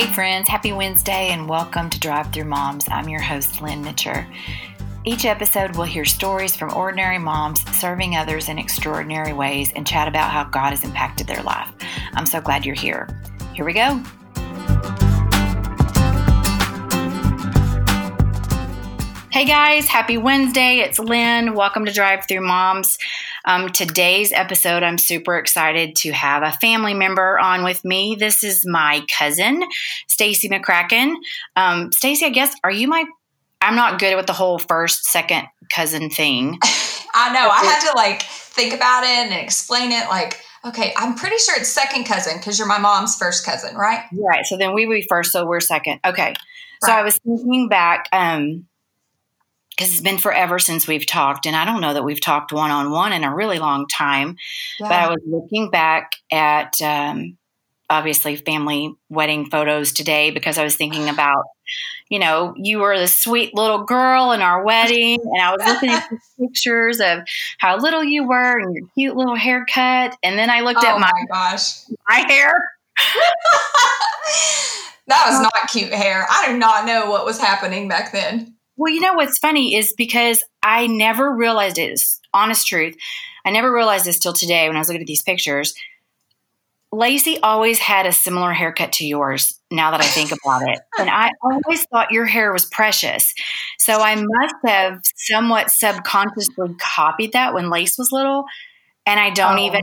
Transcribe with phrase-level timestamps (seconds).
[0.00, 2.86] Hey, friends, happy Wednesday and welcome to Drive Through Moms.
[2.88, 4.26] I'm your host, Lynn Mitcher.
[5.04, 10.08] Each episode, we'll hear stories from ordinary moms serving others in extraordinary ways and chat
[10.08, 11.70] about how God has impacted their life.
[12.14, 13.10] I'm so glad you're here.
[13.52, 14.02] Here we go.
[19.40, 20.80] Hey guys, happy Wednesday.
[20.80, 21.54] It's Lynn.
[21.54, 22.98] Welcome to Drive Through Moms.
[23.46, 28.16] Um, today's episode, I'm super excited to have a family member on with me.
[28.20, 29.62] This is my cousin,
[30.08, 31.14] Stacy McCracken.
[31.56, 33.06] Um, Stacy, I guess, are you my?
[33.62, 36.58] I'm not good with the whole first, second cousin thing.
[37.14, 37.48] I know.
[37.48, 40.06] I had to like think about it and explain it.
[40.10, 44.04] Like, okay, I'm pretty sure it's second cousin because you're my mom's first cousin, right?
[44.12, 44.44] Right.
[44.44, 46.00] So then we be first, so we're second.
[46.04, 46.34] Okay.
[46.82, 48.66] So I was thinking back, um,
[49.80, 52.70] because it's been forever since we've talked, and I don't know that we've talked one
[52.70, 54.36] on one in a really long time.
[54.78, 57.38] But I was looking back at um,
[57.88, 61.44] obviously family wedding photos today because I was thinking about,
[62.10, 65.88] you know, you were the sweet little girl in our wedding, and I was looking
[65.88, 67.20] at pictures of
[67.56, 71.00] how little you were and your cute little haircut, and then I looked oh at
[71.00, 71.84] my, my gosh.
[72.06, 72.52] my hair.
[75.06, 76.26] that was not cute hair.
[76.30, 78.56] I do not know what was happening back then.
[78.80, 81.92] Well, you know what's funny is because I never realized it.
[81.92, 82.96] Is honest truth.
[83.44, 85.74] I never realized this till today when I was looking at these pictures.
[86.90, 89.60] Lacey always had a similar haircut to yours.
[89.70, 93.34] Now that I think about it, and I always thought your hair was precious,
[93.78, 98.46] so I must have somewhat subconsciously copied that when Lace was little,
[99.04, 99.82] and I don't Oh even.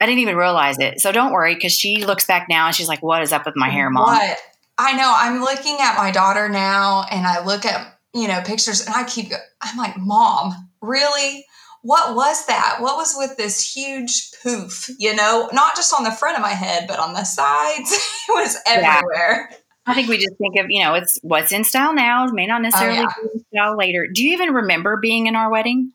[0.00, 1.00] I didn't even realize it.
[1.00, 3.56] So don't worry, because she looks back now and she's like, "What is up with
[3.56, 4.38] my hair, mom?" What?
[4.78, 5.12] I know.
[5.14, 9.04] I'm looking at my daughter now and I look at, you know, pictures and I
[9.04, 11.44] keep, I'm like, Mom, really?
[11.82, 12.78] What was that?
[12.80, 14.88] What was with this huge poof?
[14.98, 17.92] You know, not just on the front of my head, but on the sides.
[18.28, 18.96] it was Yeah.
[18.96, 19.50] everywhere.
[19.86, 22.60] I think we just think of, you know, it's what's in style now may not
[22.60, 23.06] oh, necessarily yeah.
[23.22, 24.06] be in style later.
[24.12, 25.92] Do you even remember being in our wedding?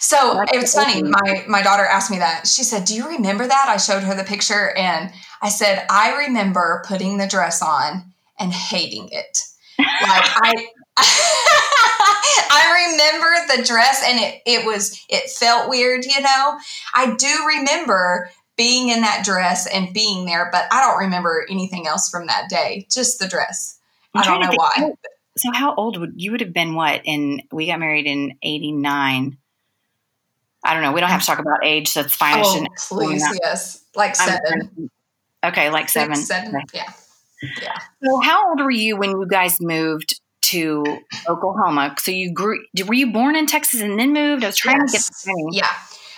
[0.00, 1.02] So Like it was funny.
[1.02, 2.46] My my daughter asked me that.
[2.46, 5.10] She said, "Do you remember that?" I showed her the picture, and
[5.40, 9.38] I said, "I remember putting the dress on and hating it.
[9.78, 10.66] Like I."
[12.50, 16.58] I remember the dress and it, it was it felt weird, you know.
[16.94, 21.86] I do remember being in that dress and being there, but I don't remember anything
[21.88, 22.86] else from that day.
[22.90, 23.78] Just the dress.
[24.14, 25.10] I'm I don't trying to know think- why.
[25.36, 26.76] So how old would you would have been?
[26.76, 27.02] What?
[27.06, 29.36] And we got married in '89.
[30.64, 30.92] I don't know.
[30.92, 31.88] We don't have to talk about age.
[31.88, 32.36] So it's fine.
[32.38, 34.90] I Oh, please, yes, like I'm- seven,
[35.44, 36.16] Okay, like six, seven.
[36.16, 36.64] seven, Okay.
[36.74, 36.92] yeah,
[37.62, 37.78] yeah.
[38.04, 40.84] So how old were you when you guys moved to
[41.28, 41.94] Oklahoma?
[41.98, 42.60] So you grew.
[42.86, 44.44] Were you born in Texas and then moved?
[44.44, 45.22] I was trying to get Yes.
[45.24, 45.48] the timing.
[45.52, 45.70] Yeah.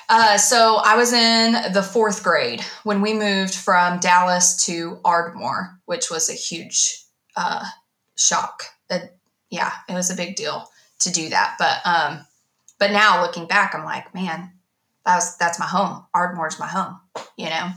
[0.09, 5.81] Uh, so I was in the fourth grade when we moved from Dallas to Ardmore,
[5.87, 7.03] which was a huge
[7.35, 7.65] uh,
[8.17, 8.63] shock.
[8.89, 9.01] Uh,
[9.51, 10.69] yeah, it was a big deal
[11.01, 11.57] to do that.
[11.59, 12.25] But um,
[12.79, 14.53] but now looking back, I'm like, man,
[15.05, 16.05] that was that's my home.
[16.15, 17.01] Ardmore's my home.
[17.37, 17.71] You know.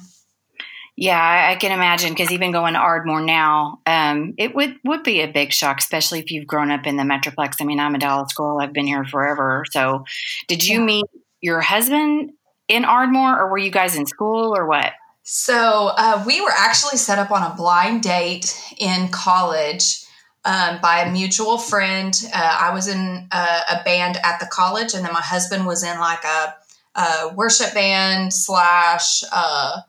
[1.02, 5.04] Yeah, I I can imagine because even going to Ardmore now, um, it would would
[5.04, 7.56] be a big shock, especially if you've grown up in the Metroplex.
[7.62, 9.64] I mean, I'm a Dallas girl; I've been here forever.
[9.72, 10.04] So,
[10.50, 10.86] did you Yeah.
[10.86, 11.06] meet
[11.40, 12.32] your husband
[12.68, 14.92] in Ardmore, or were you guys in school, or what?
[15.24, 20.02] So uh, we were actually set up on a blind date in college
[20.44, 22.14] um, by a mutual friend.
[22.34, 25.84] Uh, I was in a, a band at the college, and then my husband was
[25.84, 26.56] in like a,
[26.96, 29.82] a worship band slash uh,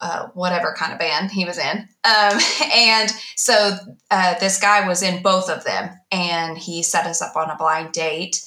[0.00, 1.88] uh, whatever kind of band he was in.
[2.04, 2.38] Um,
[2.74, 3.76] and so
[4.10, 7.56] uh, this guy was in both of them, and he set us up on a
[7.56, 8.40] blind date.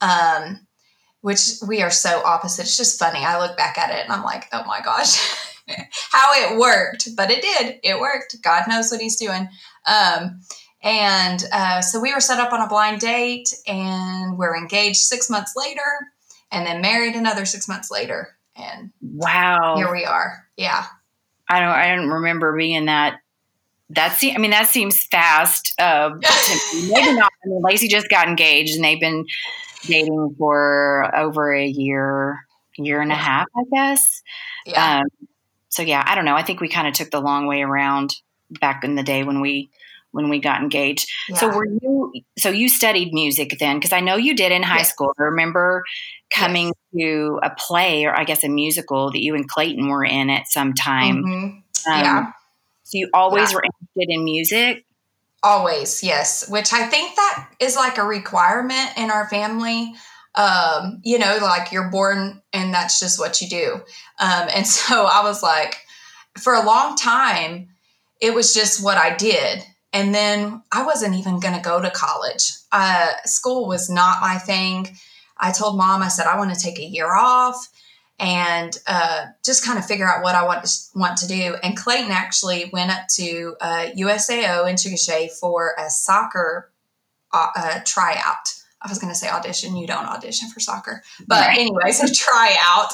[0.00, 0.66] Um,
[1.22, 2.62] which we are so opposite.
[2.62, 3.20] It's just funny.
[3.20, 5.16] I look back at it and I'm like, oh my gosh,
[6.10, 7.10] how it worked.
[7.16, 7.78] But it did.
[7.84, 8.36] It worked.
[8.42, 9.48] God knows what he's doing.
[9.86, 10.40] Um,
[10.82, 15.30] and uh, so we were set up on a blind date and we're engaged six
[15.30, 15.80] months later
[16.50, 18.36] and then married another six months later.
[18.56, 20.46] And Wow, here we are.
[20.56, 20.84] Yeah.
[21.48, 23.18] I don't, I don't remember being that.
[23.90, 25.74] That seems, I mean, that seems fast.
[25.78, 26.10] Uh.
[26.74, 27.32] Maybe not.
[27.44, 29.26] I mean, Lacey just got engaged, and they've been
[29.86, 32.46] dating for over a year,
[32.78, 34.22] year and a half, I guess.
[34.64, 35.00] Yeah.
[35.00, 35.28] Um,
[35.68, 36.36] so yeah, I don't know.
[36.36, 38.14] I think we kind of took the long way around
[38.60, 39.70] back in the day when we
[40.12, 41.06] when we got engaged.
[41.34, 42.12] So were you?
[42.38, 43.76] So you studied music then?
[43.78, 44.90] Because I know you did in high Yes.
[44.90, 45.12] school.
[45.18, 45.84] I remember
[46.30, 50.30] coming to a play, or I guess a musical that you and Clayton were in
[50.30, 51.24] at some time.
[51.24, 51.32] Mhm.
[51.34, 52.26] Um, Yeah.
[52.84, 53.56] So you always Yeah.
[53.56, 54.84] were interested in music.
[55.42, 56.48] Always, yes.
[56.48, 59.94] Which I think that is like a requirement in our family.
[60.34, 63.74] Um, you know, like you're born and that's just what you do.
[64.18, 65.76] Um, and so I was like,
[66.38, 67.68] for a long time,
[68.20, 69.64] it was just what I did.
[69.92, 72.52] And then I wasn't even going to go to college.
[72.70, 74.96] Uh, school was not my thing.
[75.38, 77.68] I told mom, I said, I want to take a year off
[78.18, 81.56] and uh, just kind of figure out what I want to, want to do.
[81.62, 86.72] And Clayton actually went up to uh, USAO in Chickasha for a soccer
[87.32, 88.54] uh, uh, tryout.
[88.80, 89.76] I was going to say audition.
[89.76, 91.58] You don't audition for soccer, but right.
[91.58, 92.92] anyways, a tryout.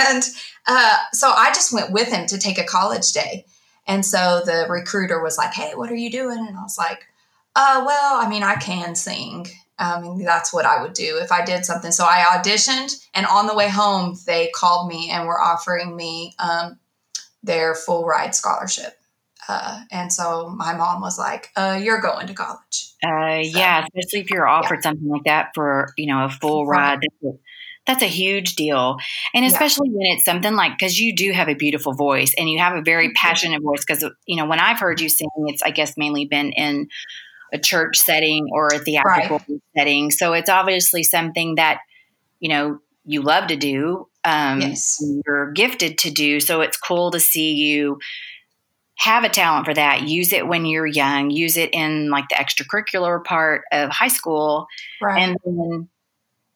[0.00, 0.22] And
[0.66, 3.44] uh, so I just went with him to take a college day.
[3.86, 7.06] And so the recruiter was like, "Hey, what are you doing?" And I was like,
[7.54, 9.46] "Uh, well, I mean, I can sing.
[9.78, 13.26] I mean, that's what I would do if I did something." So I auditioned, and
[13.26, 16.78] on the way home, they called me and were offering me um,
[17.42, 18.98] their full ride scholarship.
[19.48, 24.20] Uh, and so my mom was like, uh, "You're going to college." Uh, yeah, especially
[24.20, 24.80] if you're offered yeah.
[24.80, 27.00] something like that for you know a full ride.
[27.02, 27.38] That's a,
[27.86, 28.96] that's a huge deal,
[29.34, 29.96] and especially yeah.
[29.96, 32.82] when it's something like because you do have a beautiful voice and you have a
[32.82, 33.84] very passionate voice.
[33.86, 36.88] Because you know when I've heard you sing, it's I guess mainly been in
[37.52, 39.60] a church setting or a theatrical right.
[39.76, 40.10] setting.
[40.10, 41.80] So it's obviously something that
[42.40, 44.08] you know you love to do.
[44.24, 45.02] Um, yes.
[45.24, 46.40] You're gifted to do.
[46.40, 47.98] So it's cool to see you
[48.96, 52.34] have a talent for that use it when you're young use it in like the
[52.34, 54.66] extracurricular part of high school
[55.00, 55.20] right.
[55.20, 55.88] and then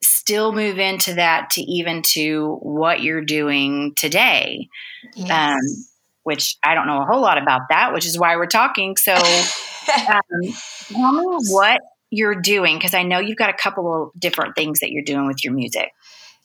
[0.03, 4.69] still move into that to even to what you're doing today
[5.15, 5.31] yes.
[5.31, 5.85] um,
[6.23, 9.13] which i don't know a whole lot about that which is why we're talking so
[10.09, 10.23] um,
[10.89, 14.81] tell me what you're doing because i know you've got a couple of different things
[14.81, 15.91] that you're doing with your music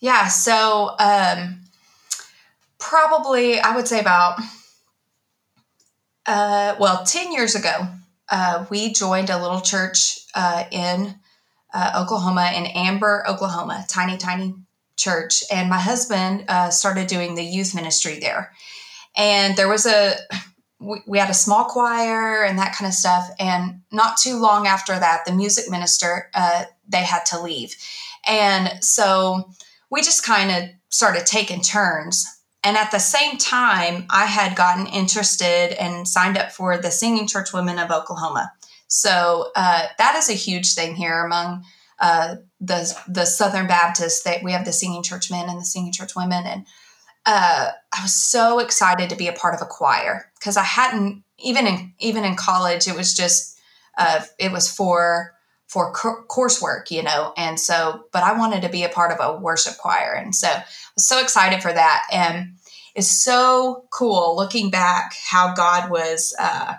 [0.02, 1.62] yeah so um,
[2.80, 4.38] probably i would say about
[6.26, 7.88] uh, well, 10 years ago,
[8.30, 11.16] uh, we joined a little church uh, in
[11.74, 14.56] uh, Oklahoma, in Amber, Oklahoma, tiny, tiny
[14.98, 15.44] church.
[15.52, 18.52] And my husband uh, started doing the youth ministry there.
[19.16, 20.16] And there was a,
[20.80, 23.30] we, we had a small choir and that kind of stuff.
[23.40, 27.76] And not too long after that, the music minister, uh, they had to leave.
[28.26, 29.52] And so
[29.92, 32.35] we just kind of started taking turns
[32.66, 37.28] and at the same time, I had gotten interested and signed up for the Singing
[37.28, 38.52] Church Women of Oklahoma.
[38.88, 41.64] So uh, that is a huge thing here among
[42.00, 44.24] uh, the the Southern Baptists.
[44.24, 46.66] That we have the Singing Church Men and the Singing Church Women, and
[47.28, 51.24] uh, I was so excited to be a part of a choir because I hadn't
[51.38, 52.88] even in even in college.
[52.88, 53.60] It was just
[53.96, 55.35] uh, it was for
[55.68, 59.40] for coursework, you know, and so but I wanted to be a part of a
[59.40, 60.64] worship choir, and so I
[60.96, 62.08] was so excited for that.
[62.12, 62.56] And
[62.96, 66.76] it's so cool looking back how God was uh,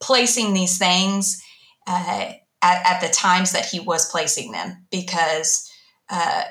[0.00, 1.42] placing these things
[1.86, 5.70] uh, at, at, the times that He was placing them because
[6.10, 6.42] uh,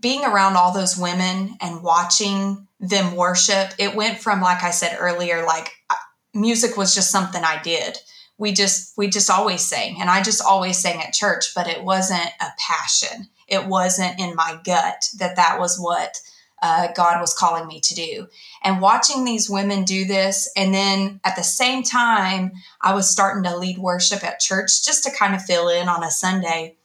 [0.00, 4.96] being around all those women and watching them worship, it went from, like I said
[4.98, 5.94] earlier, like uh,
[6.32, 7.98] music was just something I did
[8.38, 11.82] we just we just always sang and i just always sang at church but it
[11.82, 16.18] wasn't a passion it wasn't in my gut that that was what
[16.62, 18.26] uh, God was calling me to do.
[18.62, 23.44] And watching these women do this, and then at the same time, I was starting
[23.44, 26.76] to lead worship at church just to kind of fill in on a Sunday.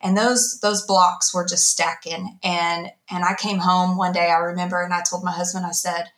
[0.00, 2.38] And those those blocks were just stacking.
[2.42, 5.72] And and I came home one day, I remember, and I told my husband, I
[5.72, 6.10] said,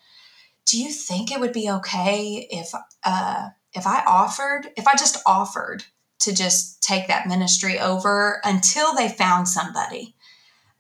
[0.66, 2.72] "Do you think it would be okay if
[3.04, 5.84] uh, if I offered, if I just offered
[6.20, 10.14] to just take that ministry over until they found somebody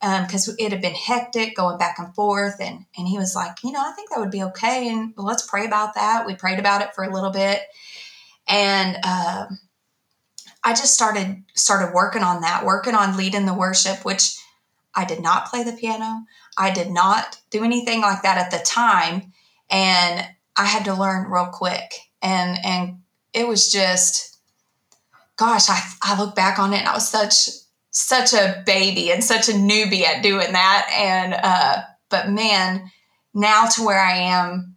[0.00, 3.56] because um, it had been hectic going back and forth and and he was like
[3.64, 6.24] you know i think that would be okay and let's pray about that.
[6.24, 7.62] We prayed about it for a little bit
[8.46, 9.46] and uh,
[10.62, 14.36] i just started started working on that working on leading the worship which
[14.94, 16.24] i did not play the piano.
[16.56, 19.32] I did not do anything like that at the time
[19.68, 20.24] and
[20.56, 22.98] i had to learn real quick and and
[23.32, 24.28] it was just
[25.38, 27.48] gosh, I, I look back on it and I was such
[27.90, 30.90] such a baby and such a newbie at doing that.
[30.94, 32.90] And uh, but man,
[33.32, 34.76] now to where I am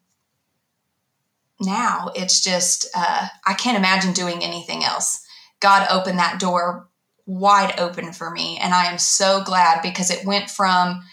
[1.59, 5.25] now, it's just uh, I can't imagine doing anything else.
[5.59, 6.87] God opened that door
[7.25, 11.03] wide open for me, and I am so glad because it went from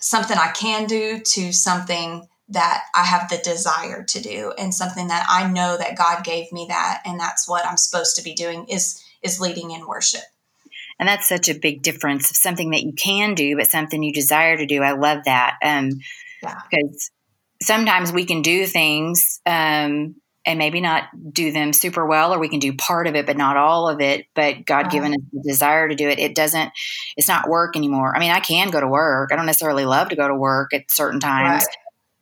[0.00, 5.08] something I can do to something that I have the desire to do and something
[5.08, 8.34] that I know that God gave me that and that's what I'm supposed to be
[8.34, 10.22] doing is is leading in worship.
[10.98, 14.12] And that's such a big difference of something that you can do but something you
[14.12, 14.82] desire to do.
[14.82, 15.58] I love that.
[15.62, 15.90] Um
[16.42, 16.60] yeah.
[16.70, 17.10] because
[17.60, 20.14] sometimes we can do things um
[20.46, 23.36] and maybe not do them super well or we can do part of it but
[23.36, 26.70] not all of it but god given us the desire to do it it doesn't
[27.16, 30.08] it's not work anymore i mean i can go to work i don't necessarily love
[30.08, 31.76] to go to work at certain times right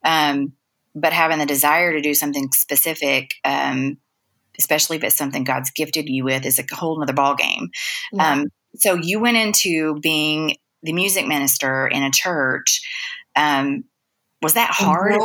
[0.06, 0.52] um,
[0.94, 3.98] but having the desire to do something specific, um,
[4.58, 7.68] especially if it's something God's gifted you with, is a whole other ball game.
[8.12, 8.32] Yeah.
[8.32, 8.46] Um,
[8.76, 12.80] so you went into being the music minister in a church.
[13.34, 13.84] Um,
[14.40, 15.20] was that hard?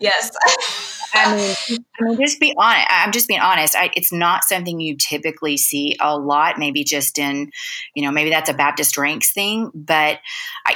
[0.00, 0.30] Yes.
[1.14, 2.86] I mean, I mean, just be honest.
[2.90, 3.76] I'm just being honest.
[3.76, 6.58] I, it's not something you typically see a lot.
[6.58, 7.50] Maybe just in,
[7.94, 10.18] you know, maybe that's a Baptist ranks thing, but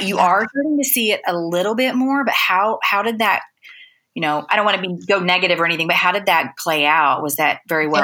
[0.00, 2.24] you are starting to see it a little bit more.
[2.24, 3.42] But how how did that?
[4.14, 6.54] You know, I don't want to be go negative or anything, but how did that
[6.58, 7.22] play out?
[7.22, 8.02] Was that very well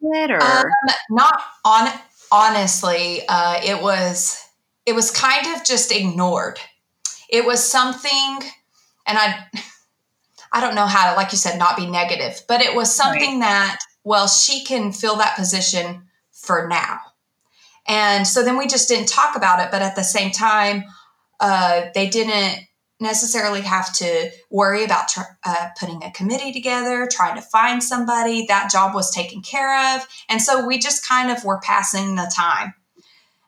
[0.00, 0.26] yeah.
[0.30, 0.64] or um,
[1.10, 1.92] not on?
[2.34, 4.42] Honestly, uh, it was
[4.86, 6.58] it was kind of just ignored.
[7.28, 8.38] It was something,
[9.06, 9.46] and I
[10.52, 13.40] I don't know how to, like you said, not be negative, but it was something
[13.40, 13.48] right.
[13.48, 17.00] that, well, she can fill that position for now.
[17.86, 19.70] And so then we just didn't talk about it.
[19.70, 20.84] But at the same time,
[21.40, 22.60] uh, they didn't
[23.00, 28.46] necessarily have to worry about tr- uh, putting a committee together, trying to find somebody.
[28.46, 30.06] That job was taken care of.
[30.28, 32.74] And so we just kind of were passing the time.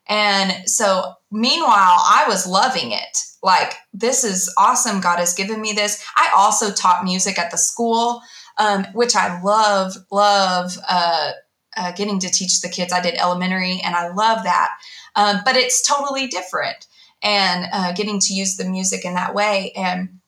[0.08, 3.18] And so, meanwhile, I was loving it.
[3.44, 5.02] Like, this is awesome.
[5.02, 6.02] God has given me this.
[6.16, 8.22] I also taught music at the school,
[8.56, 11.32] um, which I love, love uh,
[11.76, 12.90] uh, getting to teach the kids.
[12.90, 14.70] I did elementary and I love that.
[15.14, 16.86] Um, but it's totally different
[17.22, 19.72] and uh, getting to use the music in that way.
[19.76, 20.20] And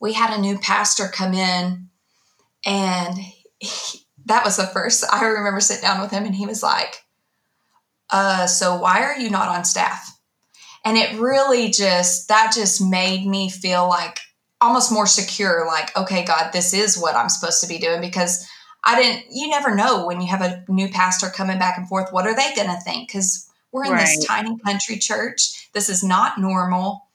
[0.00, 1.88] we had a new pastor come in,
[2.64, 3.18] and
[3.58, 7.02] he, that was the first I remember sitting down with him, and he was like,
[8.10, 10.15] uh, so why are you not on staff?
[10.86, 14.20] And it really just, that just made me feel like
[14.60, 18.48] almost more secure, like, okay, God, this is what I'm supposed to be doing because
[18.84, 22.12] I didn't, you never know when you have a new pastor coming back and forth,
[22.12, 23.08] what are they going to think?
[23.08, 24.06] Because we're in right.
[24.06, 25.68] this tiny country church.
[25.72, 27.08] This is not normal.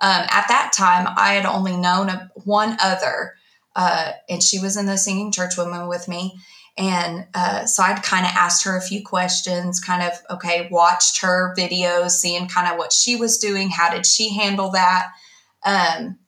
[0.00, 3.34] Um, at that time, I had only known a, one other,
[3.76, 6.40] uh, and she was in the singing church woman with me.
[6.78, 11.20] And uh, so I'd kind of asked her a few questions, kind of, okay, watched
[11.20, 13.68] her videos, seeing kind of what she was doing.
[13.68, 15.08] How did she handle that?
[15.66, 16.18] Um,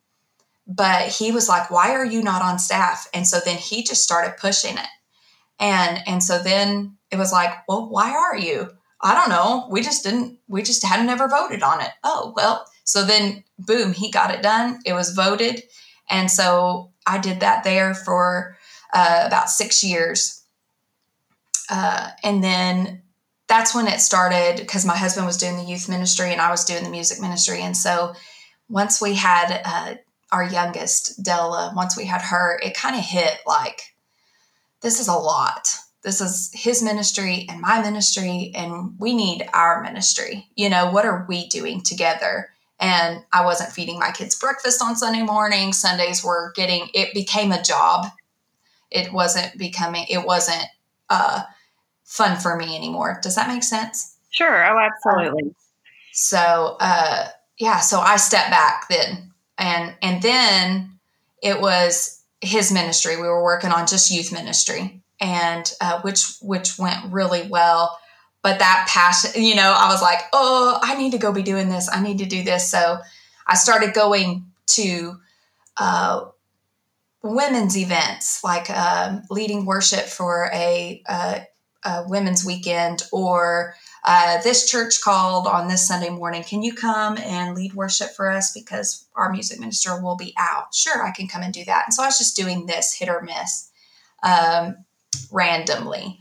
[0.67, 3.09] but he was like, why are you not on staff?
[3.15, 4.87] And so then he just started pushing it.
[5.59, 8.71] And, and so then it was like, well, why are you?
[9.01, 9.67] I don't know.
[9.71, 11.91] We just didn't, we just hadn't ever voted on it.
[12.03, 12.67] Oh, well.
[12.85, 14.81] So then, boom, he got it done.
[14.85, 15.63] It was voted.
[16.11, 18.57] And so I did that there for
[18.95, 20.43] uh, about six years.
[21.69, 23.03] Uh, and then
[23.49, 26.65] that's when it started because my husband was doing the youth ministry and I was
[26.65, 27.61] doing the music ministry.
[27.61, 28.15] And so
[28.69, 29.95] once we had uh,
[30.33, 33.83] our youngest, Della, once we had her, it kind of hit like,
[34.81, 35.69] this is a lot.
[36.03, 40.47] This is his ministry and my ministry, and we need our ministry.
[40.55, 42.51] You know, what are we doing together?
[42.79, 45.73] And I wasn't feeding my kids breakfast on Sunday morning.
[45.73, 48.07] Sundays were getting, it became a job
[48.95, 50.65] it wasn't becoming it wasn't
[51.11, 51.43] uh,
[52.05, 53.19] fun for me anymore.
[53.23, 54.17] Does that make sense?
[54.31, 54.65] Sure.
[54.65, 55.43] Oh, absolutely.
[55.43, 55.55] Um,
[56.13, 60.99] so uh, yeah, so I stepped back then, and and then
[61.43, 63.17] it was his ministry.
[63.17, 67.99] We were working on just youth ministry, and uh, which which went really well.
[68.43, 71.71] But that passion, you know, I was like, oh, I need to go be doing
[71.71, 71.89] this.
[71.91, 72.71] I need to do this.
[72.71, 72.99] So
[73.47, 75.15] I started going to
[75.79, 76.27] uh,
[77.25, 81.47] women's events like um, leading worship for a, a,
[81.85, 86.45] a women's weekend or uh, this church called on this Sunday morning.
[86.45, 90.75] Can you come and lead worship for us because our music minister will be out?
[90.75, 91.85] Sure, I can come and do that.
[91.87, 93.71] And so I was just doing this hit or miss
[94.23, 94.76] um,
[95.33, 96.19] randomly.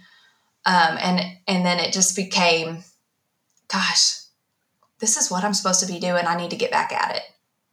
[0.66, 2.78] Um, and and then it just became,
[3.68, 4.22] gosh,
[5.00, 6.26] this is what I'm supposed to be doing.
[6.26, 7.24] I need to get back at it,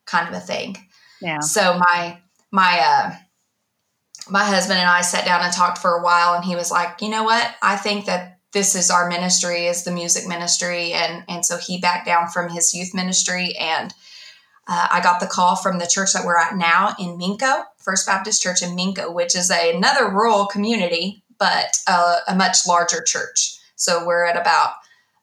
[0.05, 0.77] kind of a thing.
[1.23, 1.39] Yeah.
[1.39, 2.19] So my
[2.51, 3.15] my uh,
[4.29, 7.01] my husband and I sat down and talked for a while, and he was like,
[7.01, 7.55] "You know what?
[7.63, 11.79] I think that this is our ministry, is the music ministry," and and so he
[11.79, 13.93] backed down from his youth ministry, and
[14.69, 18.07] uh, I got the call from the church that we're at now in Minco, First
[18.07, 23.03] Baptist Church in Minco, which is a, another rural community, but uh, a much larger
[23.03, 23.59] church.
[23.75, 24.75] So we're at about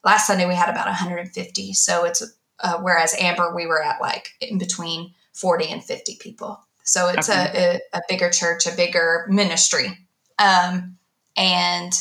[0.04, 1.72] last Sunday we had about 150.
[1.72, 2.22] So it's
[2.60, 6.60] uh, whereas Amber we were at like in between 40 and 50 people.
[6.88, 7.80] So it's okay.
[7.92, 9.88] a, a, a, bigger church, a bigger ministry.
[10.38, 10.96] Um,
[11.36, 11.92] and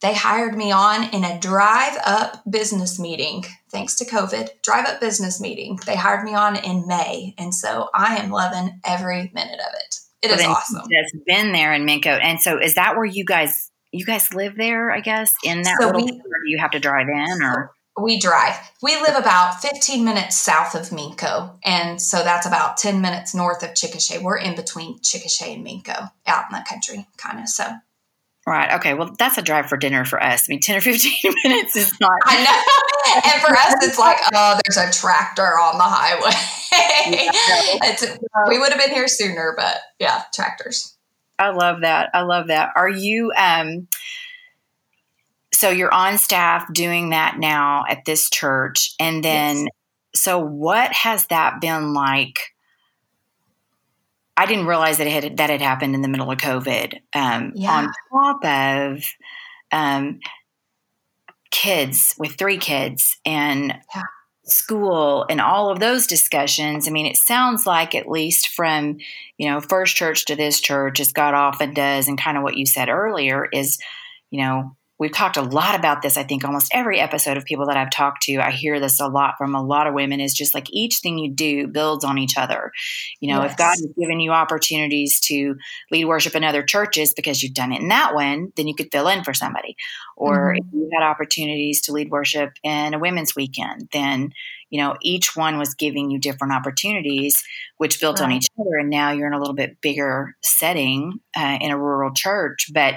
[0.00, 5.00] they hired me on in a drive up business meeting, thanks to COVID, drive up
[5.00, 5.78] business meeting.
[5.86, 7.36] They hired me on in May.
[7.38, 9.96] And so I am loving every minute of it.
[10.22, 10.82] It is awesome.
[10.88, 12.18] It's been there in Minco.
[12.20, 15.76] And so is that where you guys you guys live there, I guess, in that
[15.78, 18.56] so little we, do you have to drive in or We drive.
[18.82, 21.58] We live about 15 minutes south of Minco.
[21.62, 24.22] And so that's about 10 minutes north of Chickasha.
[24.22, 27.48] We're in between Chickasha and Minco, out in the country, kind of.
[27.48, 27.66] So
[28.46, 28.72] Right.
[28.74, 28.94] Okay.
[28.94, 30.48] Well, that's a drive for dinner for us.
[30.48, 31.12] I mean, 10 or 15
[31.44, 32.10] minutes is not.
[32.24, 33.22] I know.
[33.32, 36.32] And for us, it's like, oh, there's a tractor on the highway.
[38.48, 40.96] we would have been here sooner, but yeah, tractors.
[41.38, 42.10] I love that.
[42.14, 42.72] I love that.
[42.74, 43.86] Are you, um,
[45.62, 48.96] so you're on staff doing that now at this church.
[48.98, 49.68] And then, yes.
[50.12, 52.36] so what has that been like?
[54.36, 56.98] I didn't realize that it had that had happened in the middle of COVID.
[57.14, 57.70] Um, yeah.
[57.70, 59.04] On top of
[59.70, 60.18] um,
[61.52, 64.02] kids with three kids and yeah.
[64.42, 66.88] school and all of those discussions.
[66.88, 68.98] I mean, it sounds like at least from
[69.38, 72.56] you know first church to this church, as God often does, and kind of what
[72.56, 73.78] you said earlier is,
[74.32, 76.16] you know, we've talked a lot about this.
[76.16, 79.08] I think almost every episode of people that I've talked to, I hear this a
[79.08, 82.18] lot from a lot of women is just like each thing you do builds on
[82.18, 82.70] each other.
[83.18, 83.50] You know, yes.
[83.50, 85.56] if God has given you opportunities to
[85.90, 88.92] lead worship in other churches because you've done it in that one, then you could
[88.92, 89.74] fill in for somebody.
[90.16, 90.68] Or mm-hmm.
[90.68, 94.30] if you had opportunities to lead worship in a women's weekend, then
[94.70, 97.42] you know each one was giving you different opportunities
[97.76, 98.26] which built right.
[98.26, 101.78] on each other and now you're in a little bit bigger setting uh, in a
[101.78, 102.94] rural church but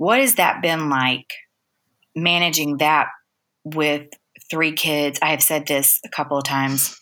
[0.00, 1.30] what has that been like
[2.16, 3.08] managing that
[3.64, 4.08] with
[4.50, 5.18] three kids?
[5.20, 6.98] I have said this a couple of times.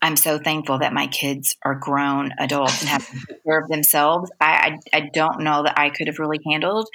[0.00, 3.04] I'm so thankful that my kids are grown adults and have
[3.44, 4.30] to of themselves.
[4.40, 6.86] I, I, I, don't know that I could have really handled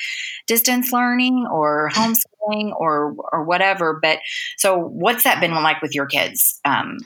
[0.47, 3.99] distance learning or homeschooling or or whatever.
[4.01, 4.19] But
[4.55, 6.61] so, what's that been like with your kids?
[6.63, 6.99] Um,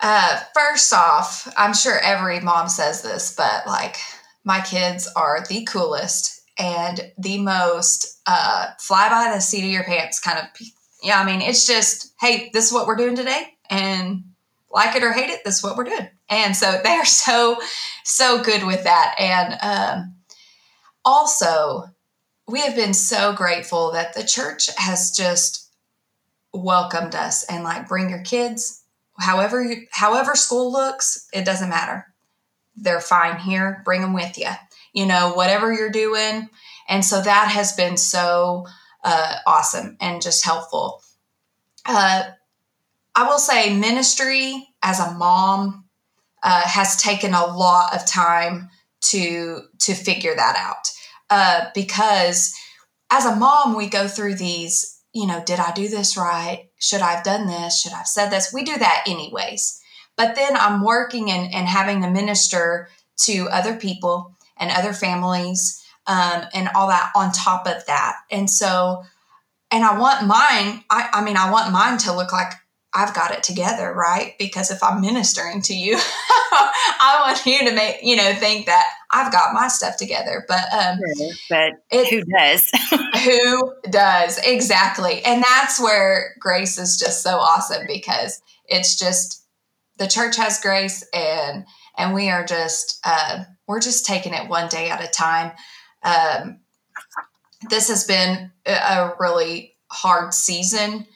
[0.00, 3.96] uh, first off, I'm sure every mom says this, but like
[4.44, 9.84] my kids are the coolest and the most uh, fly by the seat of your
[9.84, 10.44] pants kind of.
[11.02, 14.24] Yeah, I mean, it's just, hey, this is what we're doing today, and
[14.70, 16.08] like it or hate it, this is what we're doing.
[16.28, 17.58] And so they are so,
[18.04, 19.14] so good with that.
[19.18, 20.14] And um,
[21.04, 21.86] also,
[22.46, 25.70] we have been so grateful that the church has just
[26.52, 28.82] welcomed us and like bring your kids
[29.20, 32.09] however you, however school looks it doesn't matter
[32.80, 34.50] they're fine here bring them with you
[34.92, 36.48] you know, whatever you're doing.
[36.88, 38.66] And so that has been so
[39.04, 41.02] uh, awesome and just helpful.
[41.86, 42.24] Uh,
[43.14, 45.84] I will say, ministry as a mom
[46.42, 48.70] uh, has taken a lot of time
[49.02, 50.90] to to figure that out.
[51.30, 52.54] Uh, because
[53.10, 56.68] as a mom we go through these you know did i do this right?
[56.78, 57.80] Should i have done this?
[57.80, 58.52] Should i have said this?
[58.52, 59.79] We do that anyways
[60.16, 65.82] but then i'm working and, and having to minister to other people and other families
[66.06, 68.16] um, and all that on top of that.
[68.30, 69.04] And so,
[69.70, 72.52] and I want mine, I, I mean, I want mine to look like
[72.92, 74.34] I've got it together, right?
[74.38, 75.96] Because if I'm ministering to you,
[76.52, 80.44] I want you to make, you know, think that I've got my stuff together.
[80.48, 80.98] But, um,
[81.48, 82.70] but it, who does?
[83.24, 84.38] who does?
[84.38, 85.24] Exactly.
[85.24, 89.46] And that's where grace is just so awesome because it's just
[90.00, 94.68] the church has grace and, and we are just, uh, we're just taking it one
[94.68, 95.52] day at a time.
[96.02, 96.60] Um,
[97.68, 101.06] this has been a really hard season,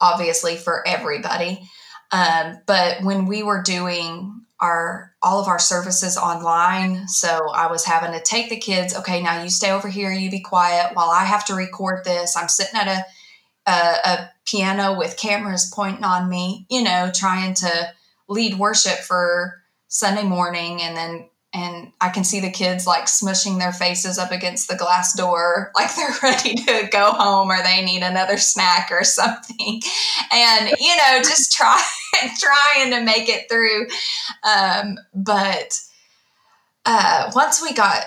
[0.00, 1.62] obviously, for everybody.
[2.10, 7.84] Um, but when we were doing our all of our services online, so I was
[7.84, 8.96] having to take the kids.
[8.96, 10.10] Okay, now you stay over here.
[10.10, 12.36] You be quiet while I have to record this.
[12.36, 13.04] I'm sitting at a
[13.70, 16.66] a, a piano with cameras pointing on me.
[16.68, 17.92] You know, trying to
[18.32, 23.58] lead worship for Sunday morning, and then and I can see the kids like smushing
[23.58, 27.84] their faces up against the glass door, like they're ready to go home or they
[27.84, 29.80] need another snack or something.
[30.32, 31.82] And, you know, just try,
[32.38, 33.86] trying to make it through.
[34.42, 35.78] Um, but
[36.86, 38.04] uh, once we got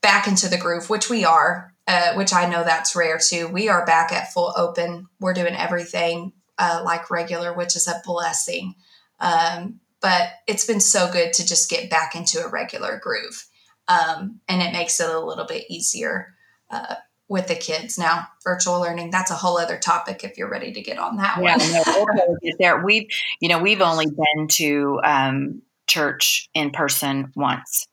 [0.00, 3.68] back into the groove, which we are, uh, which I know that's rare too, we
[3.68, 5.06] are back at full open.
[5.20, 8.74] We're doing everything uh, like regular, which is a blessing.
[9.20, 13.46] Um, but it's been so good to just get back into a regular groove.
[13.88, 16.34] Um, and it makes it a little bit easier
[16.70, 16.96] uh,
[17.28, 17.98] with the kids.
[17.98, 21.38] Now, virtual learning, that's a whole other topic if you're ready to get on that
[21.42, 21.72] yeah, one.
[21.72, 22.84] no, we'll get there.
[22.84, 23.08] We've,
[23.40, 27.88] you know, we've only been to um, church in person once.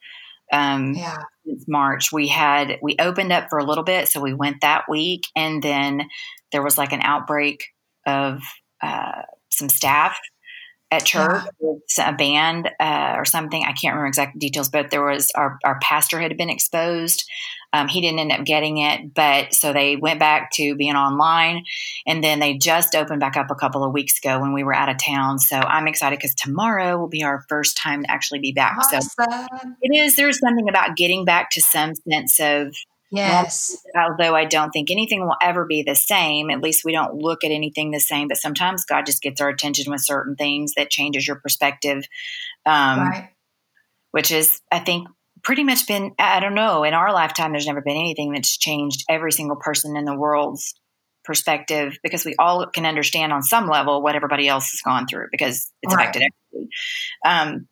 [0.51, 1.17] Um, yeah.
[1.45, 4.07] Since March, we had, we opened up for a little bit.
[4.09, 6.07] So we went that week and then
[6.51, 7.65] there was like an outbreak
[8.05, 8.41] of
[8.81, 10.17] uh, some staff
[10.91, 11.50] at church yeah.
[11.60, 13.63] with a band uh, or something.
[13.63, 17.30] I can't remember exact details, but there was our, our pastor had been exposed.
[17.74, 21.65] Um, he didn't end up getting it, but so they went back to being online,
[22.08, 24.74] and then they just opened back up a couple of weeks ago when we were
[24.74, 25.39] out of town.
[25.39, 28.78] So I'm excited because tomorrow will be our first time to actually be back.
[28.78, 29.02] Awesome.
[29.02, 29.48] So
[29.82, 30.15] it is.
[30.15, 32.74] There's something about getting back to some sense of
[33.15, 33.78] Yes.
[33.95, 37.43] Although I don't think anything will ever be the same, at least we don't look
[37.43, 38.28] at anything the same.
[38.28, 42.06] But sometimes God just gets our attention with certain things that changes your perspective.
[42.65, 43.30] Um, right.
[44.12, 45.08] Which is, I think,
[45.43, 49.04] pretty much been, I don't know, in our lifetime, there's never been anything that's changed
[49.10, 50.73] every single person in the world's
[51.23, 55.28] perspective because we all can understand on some level what everybody else has gone through
[55.32, 56.04] because it's right.
[56.04, 56.23] affected
[56.54, 56.69] everybody.
[57.25, 57.67] Um,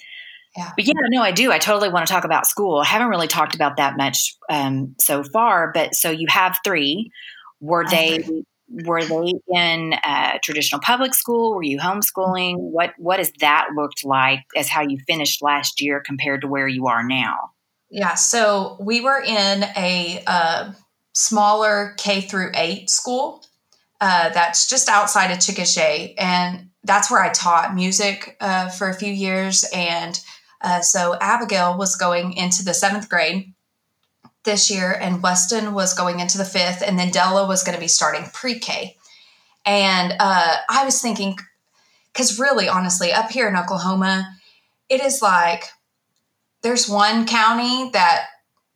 [0.56, 0.72] yeah.
[0.76, 1.52] But yeah, no, I do.
[1.52, 2.80] I totally want to talk about school.
[2.80, 7.12] I haven't really talked about that much um, so far, but so you have three.
[7.60, 8.24] Were they
[8.70, 11.56] were they in uh, traditional public school?
[11.56, 12.58] Were you homeschooling?
[12.58, 16.68] What what has that looked like as how you finished last year compared to where
[16.68, 17.52] you are now?
[17.90, 20.72] Yeah, so we were in a uh,
[21.14, 23.44] smaller K through eight school
[24.02, 28.94] uh, that's just outside of Chickasha, and that's where I taught music uh, for a
[28.94, 30.20] few years and
[30.64, 33.54] uh, so Abigail was going into the seventh grade
[34.44, 37.82] this year, and Weston was going into the fifth, and then Della was going to
[37.82, 38.98] be starting pre K.
[39.66, 41.38] And uh, I was thinking,
[42.12, 44.30] because really, honestly, up here in Oklahoma,
[44.90, 45.66] it is like
[46.62, 48.28] there's one county that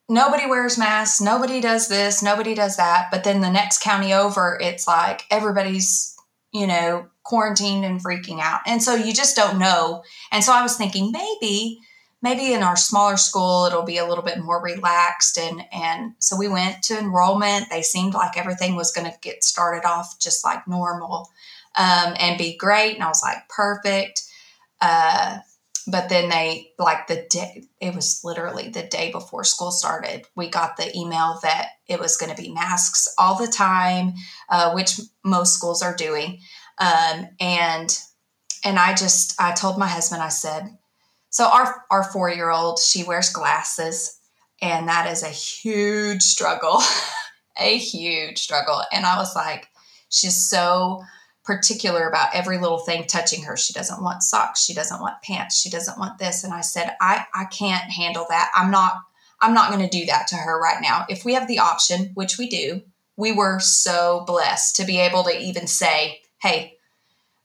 [0.10, 3.08] nobody wears masks, nobody does this, nobody does that.
[3.12, 6.15] But then the next county over, it's like everybody's,
[6.54, 8.61] you know, quarantined and freaking out.
[8.65, 10.03] And so you just don't know.
[10.31, 11.79] And so I was thinking maybe
[12.21, 15.37] maybe in our smaller school it'll be a little bit more relaxed.
[15.37, 17.67] And and so we went to enrollment.
[17.69, 21.29] They seemed like everything was going to get started off just like normal
[21.75, 22.95] um, and be great.
[22.95, 24.23] And i was like perfect.
[24.79, 25.39] Uh,
[25.89, 30.49] but then they like the day it was literally the day before school started we
[30.49, 34.13] got the email that it was going to be masks all the time
[34.49, 36.39] uh, which most schools are doing
[36.79, 37.97] um, and
[38.63, 40.77] and I just I told my husband I said,
[41.29, 44.19] so our our four year old she wears glasses,
[44.61, 46.81] and that is a huge struggle,
[47.59, 48.83] a huge struggle.
[48.91, 49.67] And I was like,
[50.09, 51.01] she's so
[51.47, 53.55] particular about every little thing touching her.
[53.55, 54.63] She doesn't want socks.
[54.63, 55.57] She doesn't want pants.
[55.57, 56.43] She doesn't want this.
[56.43, 58.51] And I said, I, I can't handle that.
[58.53, 58.95] I'm not,
[59.41, 61.05] I'm not going to do that to her right now.
[61.09, 62.81] If we have the option, which we do,
[63.15, 66.78] we were so blessed to be able to even say, Hey,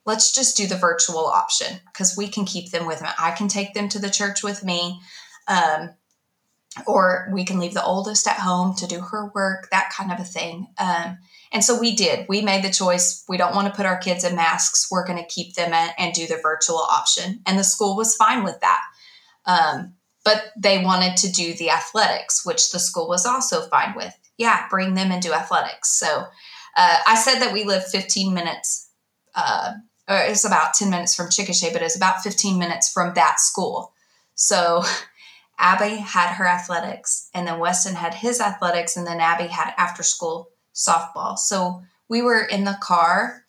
[0.05, 3.09] let's just do the virtual option because we can keep them with me.
[3.19, 5.01] I can take them to the church with me.
[5.49, 5.91] Um,
[6.87, 10.19] or we can leave the oldest at home to do her work, that kind of
[10.19, 10.69] a thing.
[10.79, 11.19] Um,
[11.53, 12.27] and so we did.
[12.29, 13.25] We made the choice.
[13.29, 14.89] We don't want to put our kids in masks.
[14.91, 17.41] We're going to keep them in and do the virtual option.
[17.47, 18.81] And the school was fine with that.
[19.45, 24.17] Um, but they wanted to do the athletics, which the school was also fine with.
[24.39, 25.91] Yeah, bring them and do athletics.
[25.91, 26.25] So
[26.77, 28.82] uh, I said that we live 15 minutes
[29.35, 29.73] uh,
[30.09, 33.92] or it's about 10 minutes from Chickasha, but it's about 15 minutes from that school.
[34.35, 34.83] So
[35.59, 40.03] Abby had her athletics, and then Weston had his athletics, and then Abby had after
[40.03, 41.38] school softball.
[41.38, 43.45] So we were in the car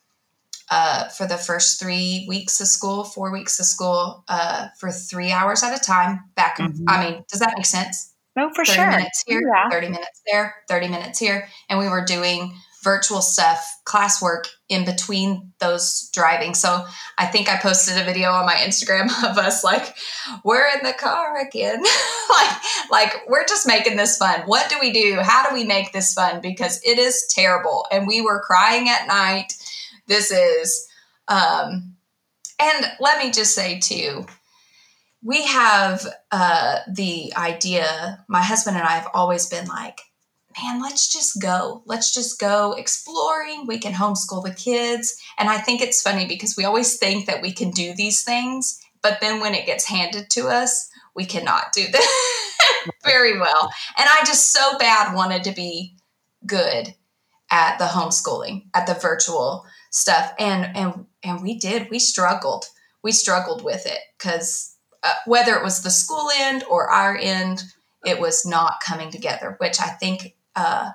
[0.69, 5.32] uh, for the first three weeks of school, four weeks of school, uh, for three
[5.32, 6.22] hours at a time.
[6.36, 6.86] Back, mm-hmm.
[6.88, 8.13] I mean, does that make sense?
[8.36, 8.89] No, for 30 sure.
[8.89, 9.69] minutes here, yeah.
[9.69, 11.48] 30 minutes there, 30 minutes here.
[11.69, 16.54] And we were doing virtual stuff, classwork in between those driving.
[16.54, 16.86] So
[17.17, 19.96] I think I posted a video on my Instagram of us like,
[20.43, 21.82] we're in the car again.
[22.30, 22.58] like,
[22.91, 24.41] like we're just making this fun.
[24.41, 25.19] What do we do?
[25.22, 26.41] How do we make this fun?
[26.41, 27.88] Because it is terrible.
[27.91, 29.54] And we were crying at night.
[30.08, 30.88] This is,
[31.30, 31.96] um,
[32.60, 34.26] and let me just say too,
[35.24, 40.02] we have uh, the idea, my husband and I have always been like,
[40.62, 41.84] man, let's just go.
[41.86, 43.66] Let's just go exploring.
[43.68, 45.16] We can homeschool the kids.
[45.38, 48.80] And I think it's funny because we always think that we can do these things,
[49.02, 53.72] but then when it gets handed to us, we cannot do that very well.
[53.98, 55.96] And I just so bad wanted to be
[56.46, 56.94] good
[57.52, 60.34] at the homeschooling, at the virtual stuff.
[60.39, 61.89] And and and we did.
[61.89, 62.66] We struggled.
[63.04, 67.63] We struggled with it cuz uh, whether it was the school end or our end,
[68.06, 70.92] it was not coming together, which I think uh,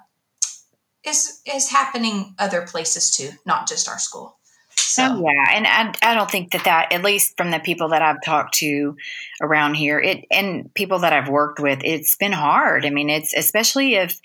[1.05, 4.39] is is happening other places too, not just our school.
[4.77, 5.03] So.
[5.03, 8.03] Oh yeah, and I, I don't think that that at least from the people that
[8.03, 8.97] I've talked to
[9.41, 12.87] around here, it and people that I've worked with, it's been hard.
[12.87, 14.19] I mean, it's especially if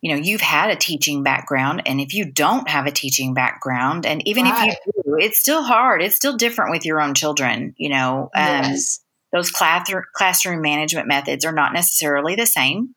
[0.00, 4.06] you know you've had a teaching background, and if you don't have a teaching background,
[4.06, 4.68] and even right.
[4.68, 6.02] if you do, it's still hard.
[6.02, 7.74] It's still different with your own children.
[7.76, 9.00] You know, um, yes.
[9.32, 12.94] those classroom classroom management methods are not necessarily the same.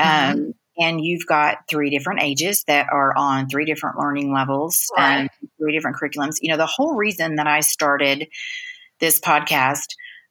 [0.00, 0.32] Mm-hmm.
[0.32, 5.20] Um, and you've got three different ages that are on three different learning levels right.
[5.20, 6.36] and three different curriculums.
[6.40, 8.28] You know, the whole reason that I started
[8.98, 9.88] this podcast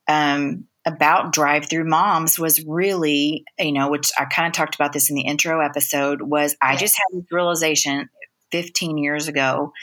[0.08, 4.94] um, about drive through moms was really, you know, which I kind of talked about
[4.94, 8.10] this in the intro episode, was I just had this realization
[8.52, 9.74] 15 years ago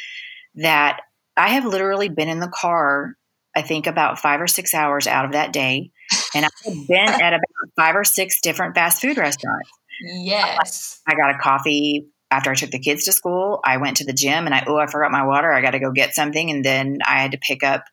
[0.57, 1.01] that
[1.37, 3.15] I have literally been in the car,
[3.55, 5.93] I think about five or six hours out of that day.
[6.35, 9.71] And I had been at about five or six different fast food restaurants.
[10.01, 11.01] Yes.
[11.07, 13.61] I got a coffee after I took the kids to school.
[13.65, 15.53] I went to the gym and I, oh, I forgot my water.
[15.53, 16.51] I got to go get something.
[16.51, 17.85] And then I had to pick up,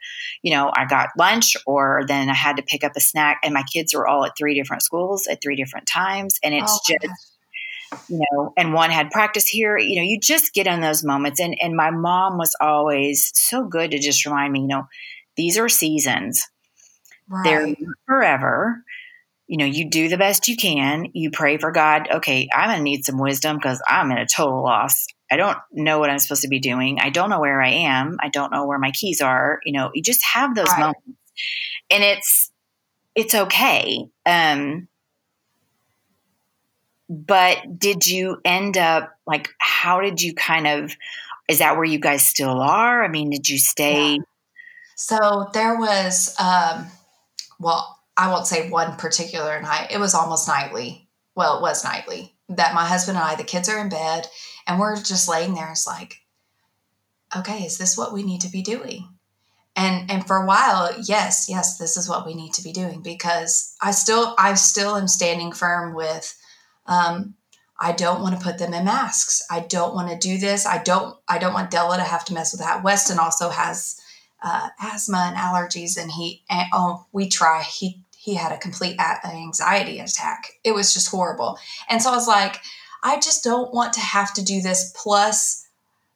[0.41, 3.39] you know, I got lunch or then I had to pick up a snack.
[3.43, 6.38] And my kids were all at three different schools at three different times.
[6.43, 9.78] And it's oh, just, you know, and one had practice here.
[9.78, 11.39] You know, you just get in those moments.
[11.39, 14.84] And and my mom was always so good to just remind me, you know,
[15.38, 16.45] these are seasons.
[17.28, 17.44] Right.
[17.44, 18.84] They're forever
[19.48, 21.08] you know, you do the best you can.
[21.14, 22.08] You pray for God.
[22.12, 25.06] Okay, I'm going to need some wisdom because I'm in a total loss.
[25.32, 27.00] I don't know what I'm supposed to be doing.
[27.00, 28.18] I don't know where I am.
[28.22, 29.60] I don't know where my keys are.
[29.64, 30.80] You know, you just have those right.
[30.80, 31.22] moments,
[31.92, 32.52] and it's
[33.14, 34.08] it's okay.
[34.26, 34.88] Um,
[37.08, 39.50] but did you end up like?
[39.60, 40.96] How did you kind of?
[41.48, 43.04] Is that where you guys still are?
[43.04, 44.14] I mean, did you stay?
[44.14, 44.22] Yeah.
[44.96, 46.88] So there was, um,
[47.60, 49.88] well, I won't say one particular night.
[49.91, 51.08] It was almost nightly.
[51.36, 54.28] Well, it was nightly that my husband and I, the kids are in bed,
[54.68, 55.72] and we're just laying there.
[55.72, 56.22] It's like,
[57.36, 59.10] okay, is this what we need to be doing?
[59.76, 63.02] And and for a while, yes, yes, this is what we need to be doing
[63.02, 66.34] because I still I still am standing firm with.
[66.86, 67.36] Um,
[67.78, 69.46] I don't want to put them in masks.
[69.52, 70.65] I don't want to do this.
[70.65, 71.18] I don't.
[71.28, 72.84] I don't want Della to have to mess with that.
[72.84, 74.00] Weston also has
[74.46, 76.44] uh, asthma and allergies, and he.
[76.50, 77.64] And, oh, we try.
[77.64, 80.54] He he had a complete anxiety attack.
[80.64, 81.60] It was just horrible.
[81.90, 82.60] And so I was like,
[83.04, 85.68] I just don't want to have to do this plus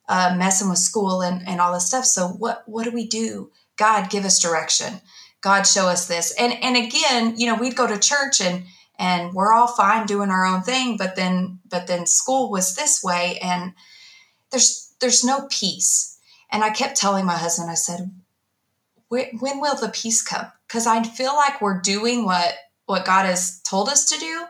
[0.07, 2.05] uh, messing with school and, and all this stuff.
[2.05, 3.51] So what what do we do?
[3.77, 5.01] God give us direction.
[5.41, 6.33] God show us this.
[6.39, 8.63] And and again, you know, we'd go to church and
[8.97, 13.03] and we're all fine doing our own thing, but then but then school was this
[13.03, 13.73] way and
[14.51, 16.17] there's there's no peace.
[16.51, 18.11] And I kept telling my husband, I said,
[19.09, 20.45] when will the peace come?
[20.67, 22.53] Because I feel like we're doing what
[22.85, 24.45] what God has told us to do,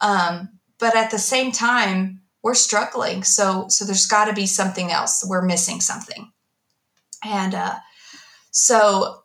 [0.00, 3.24] um, but at the same time we're struggling.
[3.24, 5.24] So so there's got to be something else.
[5.26, 6.30] We're missing something,
[7.24, 7.74] and uh,
[8.50, 9.22] so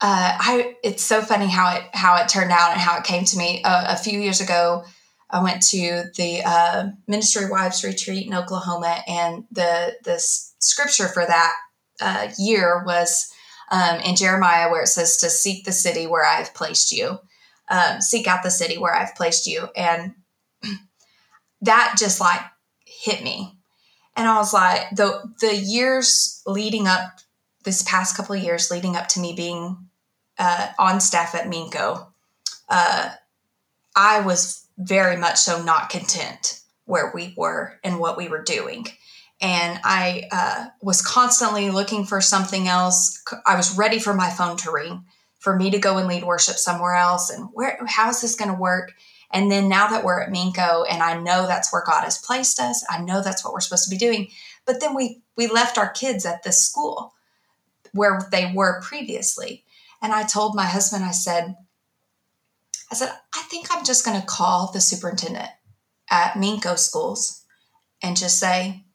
[0.00, 3.24] uh, I it's so funny how it how it turned out and how it came
[3.24, 4.84] to me uh, a few years ago.
[5.28, 11.24] I went to the uh, Ministry Wives Retreat in Oklahoma, and the the scripture for
[11.26, 11.54] that
[12.00, 13.32] uh, year was
[13.70, 17.18] um, in Jeremiah where it says to seek the city where I have placed you,
[17.68, 19.68] um, seek out the city where I've placed you.
[19.76, 20.14] And
[21.62, 22.40] that just like
[22.84, 23.58] hit me.
[24.16, 27.18] And I was like, the, the years leading up,
[27.64, 29.76] this past couple of years leading up to me being
[30.38, 32.06] uh, on staff at Minco,
[32.68, 33.10] uh,
[33.94, 38.86] I was very much so not content where we were and what we were doing
[39.40, 43.22] and I uh, was constantly looking for something else.
[43.44, 45.04] I was ready for my phone to ring
[45.38, 47.30] for me to go and lead worship somewhere else.
[47.30, 48.92] And where, how is this going to work?
[49.30, 52.58] And then now that we're at Minco, and I know that's where God has placed
[52.58, 54.28] us, I know that's what we're supposed to be doing.
[54.64, 57.14] But then we we left our kids at this school
[57.92, 59.64] where they were previously,
[60.00, 61.56] and I told my husband, I said,
[62.90, 65.50] I said, I think I'm just going to call the superintendent
[66.10, 67.44] at Minco schools
[68.02, 68.85] and just say,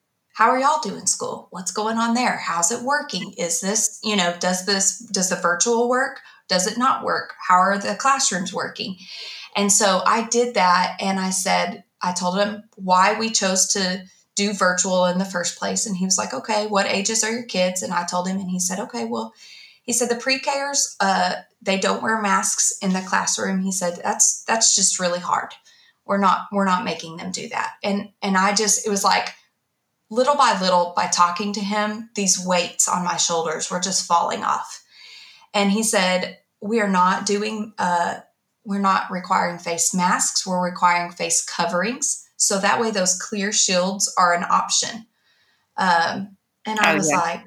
[0.42, 1.48] how are y'all doing school?
[1.52, 2.36] What's going on there?
[2.36, 3.36] How's it working?
[3.38, 6.20] Is this you know does this does the virtual work?
[6.48, 7.36] Does it not work?
[7.48, 8.98] How are the classrooms working?
[9.56, 14.04] And so i did that and i said i told him why we chose to
[14.36, 17.46] do virtual in the first place and he was like okay what ages are your
[17.46, 17.84] kids?
[17.84, 19.36] And i told him and he said okay well
[19.84, 23.62] he said the pre-kers uh, they don't wear masks in the classroom.
[23.62, 25.54] He said that's that's just really hard.
[26.04, 27.74] We're not we're not making them do that.
[27.84, 29.36] And and i just it was like
[30.12, 34.44] little by little, by talking to him, these weights on my shoulders were just falling
[34.44, 34.84] off.
[35.54, 38.20] And he said, We are not doing, uh,
[38.64, 42.28] we're not requiring face masks, we're requiring face coverings.
[42.36, 45.08] So that way, those clear shields are an option.
[45.78, 47.18] Um, and I oh, was yeah.
[47.18, 47.42] like,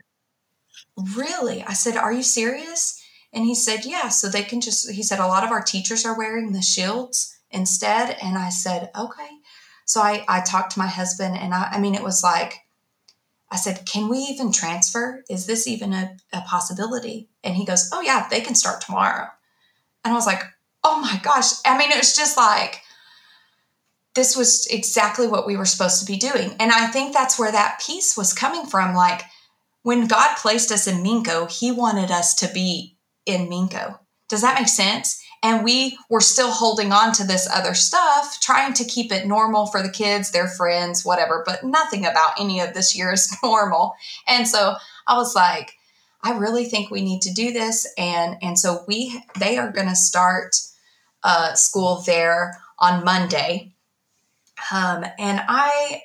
[1.14, 1.62] Really?
[1.64, 3.00] I said, Are you serious?
[3.32, 4.08] And he said, Yeah.
[4.08, 7.38] So they can just, he said, a lot of our teachers are wearing the shields
[7.50, 8.16] instead.
[8.22, 9.28] And I said, Okay.
[9.84, 12.60] So I, I talked to my husband and I, I mean, it was like,
[13.50, 15.22] I said, can we even transfer?
[15.28, 17.28] Is this even a, a possibility?
[17.42, 19.28] And he goes, oh yeah, they can start tomorrow.
[20.04, 20.42] And I was like,
[20.82, 21.52] oh my gosh.
[21.64, 22.80] I mean, it was just like,
[24.14, 26.54] this was exactly what we were supposed to be doing.
[26.58, 28.94] And I think that's where that peace was coming from.
[28.94, 29.22] Like
[29.82, 33.98] when God placed us in Minco, He wanted us to be in Minco.
[34.28, 35.22] Does that make sense?
[35.44, 39.66] And we were still holding on to this other stuff, trying to keep it normal
[39.66, 43.94] for the kids, their friends, whatever, but nothing about any of this year is normal.
[44.26, 44.76] And so
[45.06, 45.74] I was like,
[46.22, 47.86] I really think we need to do this.
[47.98, 50.56] And and so we they are going to start
[51.22, 53.74] uh, school there on Monday.
[54.72, 56.04] Um, and I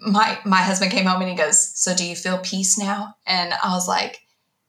[0.00, 3.52] my my husband came home and he goes, "So do you feel peace now?" And
[3.62, 4.22] I was like,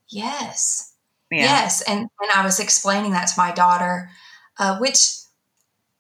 [0.10, 0.91] "Yes."
[1.32, 1.44] Yeah.
[1.44, 4.10] Yes, and and I was explaining that to my daughter,
[4.60, 5.16] uh, which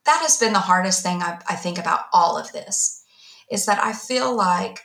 [0.06, 3.04] that has been the hardest thing I, I think about all of this,
[3.50, 4.82] is that I feel like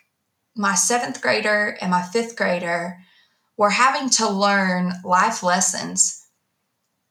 [0.55, 2.99] my seventh grader and my fifth grader
[3.59, 6.23] were having to learn life lessons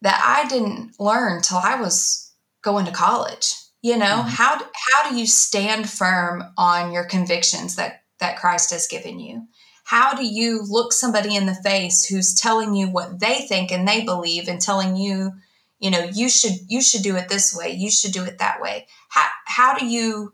[0.01, 3.55] that I didn't learn till I was going to college.
[3.81, 4.29] You know, mm-hmm.
[4.29, 9.47] how how do you stand firm on your convictions that that Christ has given you?
[9.85, 13.87] How do you look somebody in the face who's telling you what they think and
[13.87, 15.31] they believe and telling you
[15.79, 18.61] you know you should you should do it this way you should do it that
[18.61, 18.87] way?
[19.09, 20.33] How, how do you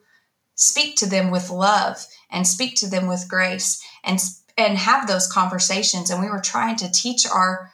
[0.56, 4.20] speak to them with love and speak to them with grace and
[4.58, 6.10] and have those conversations?
[6.10, 7.72] And we were trying to teach our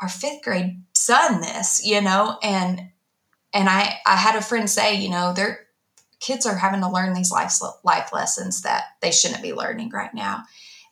[0.00, 2.88] our fifth grade son this you know and
[3.52, 5.60] and i i had a friend say you know their
[6.20, 7.52] kids are having to learn these life
[7.84, 10.44] life lessons that they shouldn't be learning right now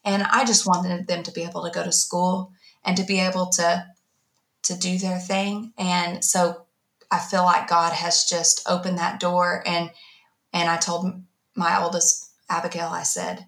[0.06, 2.52] and I just wanted them to be able to go to school
[2.84, 3.86] and to be able to
[4.62, 5.72] to do their thing.
[5.76, 6.66] And so
[7.10, 9.90] I feel like God has just opened that door and
[10.52, 11.12] and I told
[11.54, 13.46] my oldest Abigail, I said,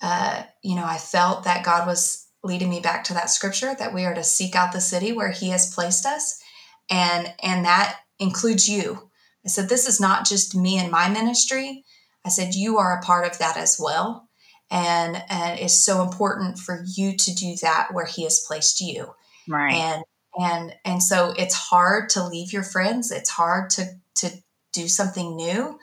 [0.00, 3.92] uh, you know, I felt that God was leading me back to that scripture that
[3.92, 6.40] we are to seek out the city where He has placed us,
[6.88, 9.10] and and that includes you.
[9.44, 11.84] I said, this is not just me and my ministry.
[12.24, 14.29] I said, you are a part of that as well
[14.70, 19.14] and and it's so important for you to do that where he has placed you.
[19.48, 19.74] Right.
[19.74, 20.04] And
[20.38, 23.10] and and so it's hard to leave your friends.
[23.10, 24.30] It's hard to to
[24.72, 25.78] do something new.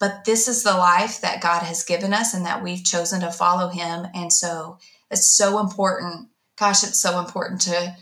[0.00, 3.30] But this is the life that god has given us and that we've chosen to
[3.30, 4.06] follow him.
[4.14, 4.78] And so
[5.10, 7.96] it's so important gosh it's so important to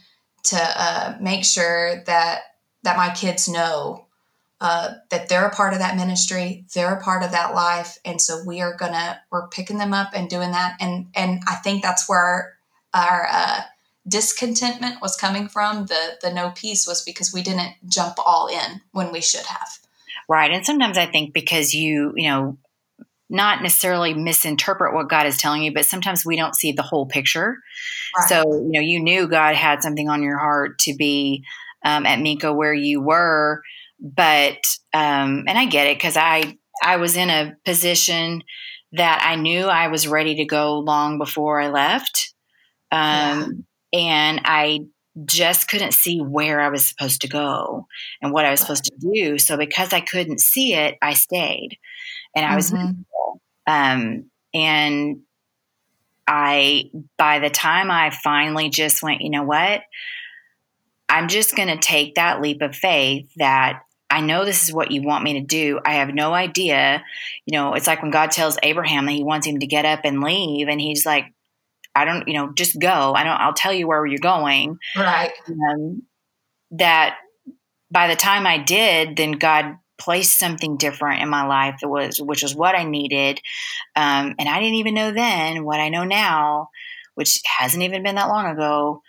[0.45, 2.43] to uh, make sure that
[2.83, 4.07] that my kids know
[4.63, 8.21] uh, that they're a part of that ministry they're a part of that life and
[8.21, 11.83] so we are gonna we're picking them up and doing that and and i think
[11.83, 12.57] that's where
[12.95, 13.61] our uh,
[14.07, 18.81] discontentment was coming from the the no peace was because we didn't jump all in
[18.93, 19.79] when we should have
[20.29, 22.57] right and sometimes i think because you you know
[23.29, 27.07] not necessarily misinterpret what God is telling you, but sometimes we don't see the whole
[27.07, 27.57] picture.
[28.15, 28.29] Right.
[28.29, 31.43] So, you know, you knew God had something on your heart to be
[31.83, 33.63] um, at Minco where you were,
[34.03, 34.59] but
[34.93, 38.43] um, and I get it because I I was in a position
[38.93, 42.35] that I knew I was ready to go long before I left,
[42.91, 44.01] um, yeah.
[44.01, 44.81] and I
[45.25, 47.87] just couldn't see where I was supposed to go
[48.21, 49.39] and what I was supposed to do.
[49.39, 51.79] So because I couldn't see it, I stayed,
[52.35, 53.03] and I was mm-hmm.
[53.73, 55.21] um, and
[56.27, 59.83] I by the time I finally just went, you know what.
[61.09, 64.91] I'm just going to take that leap of faith that I know this is what
[64.91, 65.81] you want me to do.
[65.87, 67.03] I have no idea.
[67.47, 70.01] You know, it's like when God tells Abraham that he wants him to get up
[70.05, 71.33] and leave, and he's like,
[71.95, 73.15] I don't, you know, just go.
[73.15, 74.79] I don't, I'll tell you where you're going.
[74.95, 75.33] Right.
[75.49, 76.03] Um,
[76.73, 77.17] that
[77.91, 82.21] by the time I did, then God placed something different in my life that was,
[82.21, 83.41] which was what I needed.
[83.97, 86.69] Um, and I didn't even know then what I know now,
[87.15, 89.03] which hasn't even been that long ago.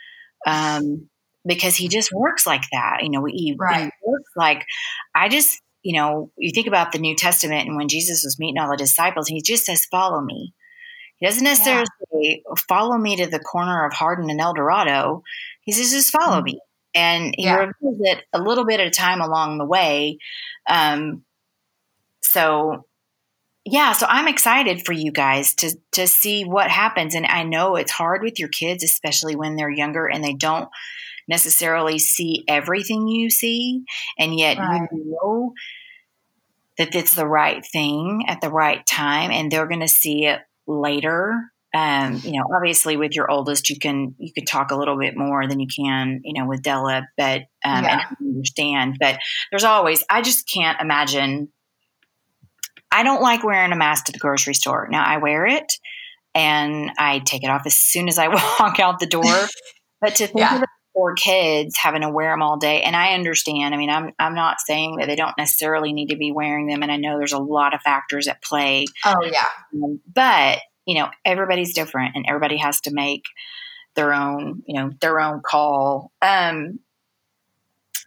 [0.48, 1.10] Um,
[1.46, 3.00] because he just works like that.
[3.02, 3.86] You know, he, right.
[3.86, 4.66] he works like
[5.16, 8.60] I just, you know, you think about the New Testament and when Jesus was meeting
[8.60, 10.54] all the disciples, he just says, "Follow me."
[11.18, 12.20] He doesn't necessarily yeah.
[12.22, 15.24] say, "Follow me to the corner of Hardin and El Dorado."
[15.62, 16.46] He says, "Just follow mm-hmm.
[16.46, 16.60] me,"
[16.94, 17.56] and he yeah.
[17.56, 20.18] reveals it a little bit at a time along the way.
[20.70, 21.24] Um,
[22.22, 22.86] so
[23.66, 27.76] yeah, so I'm excited for you guys to to see what happens and I know
[27.76, 30.68] it's hard with your kids especially when they're younger and they don't
[31.28, 33.84] necessarily see everything you see,
[34.18, 34.88] and yet right.
[34.92, 35.54] you know
[36.78, 40.40] that it's the right thing at the right time, and they're going to see it
[40.68, 41.40] later.
[41.76, 45.18] Um, you know, obviously with your oldest, you can you can talk a little bit
[45.18, 48.06] more than you can, you know, with Della, but um, yeah.
[48.20, 48.98] and understand.
[49.00, 49.20] But
[49.50, 51.50] there's always, I just can't imagine.
[52.92, 54.88] I don't like wearing a mask to the grocery store.
[54.92, 55.74] Now I wear it,
[56.36, 58.28] and I take it off as soon as I
[58.60, 59.48] walk out the door.
[60.00, 60.62] But to think yeah.
[60.62, 60.64] of
[60.94, 62.82] four kids having to wear them all day.
[62.82, 63.74] And i understand.
[63.74, 66.84] I mean i'm i'm not saying that they don't necessarily need to be wearing them
[66.84, 68.86] and i know there's a lot of factors at play.
[69.06, 69.48] Oh yeah.
[69.74, 73.24] Um, but you know everybody's different and everybody has to make
[73.96, 76.12] their own you know their own call.
[76.22, 76.80] Um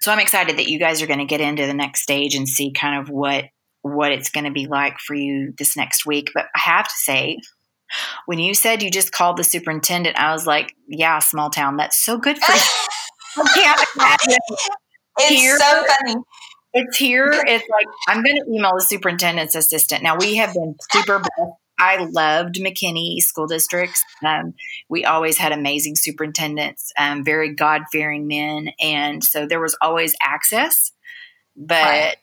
[0.01, 2.49] so i'm excited that you guys are going to get into the next stage and
[2.49, 3.47] see kind of what
[3.83, 6.31] what it's going to be like for you this next week.
[6.35, 7.39] But i have to say
[8.27, 11.77] when you said you just called the superintendent, I was like, yeah, small town.
[11.77, 12.61] That's so good for you.
[13.45, 14.39] I can't imagine.
[15.19, 16.21] It's here, so funny.
[16.75, 17.31] It's here.
[17.33, 20.03] It's like, I'm going to email the superintendent's assistant.
[20.03, 21.53] Now, we have been super blessed.
[21.79, 24.03] I loved McKinney school districts.
[24.25, 24.55] Um,
[24.89, 28.71] we always had amazing superintendents, um, very God fearing men.
[28.81, 30.93] And so there was always access.
[31.55, 32.17] But right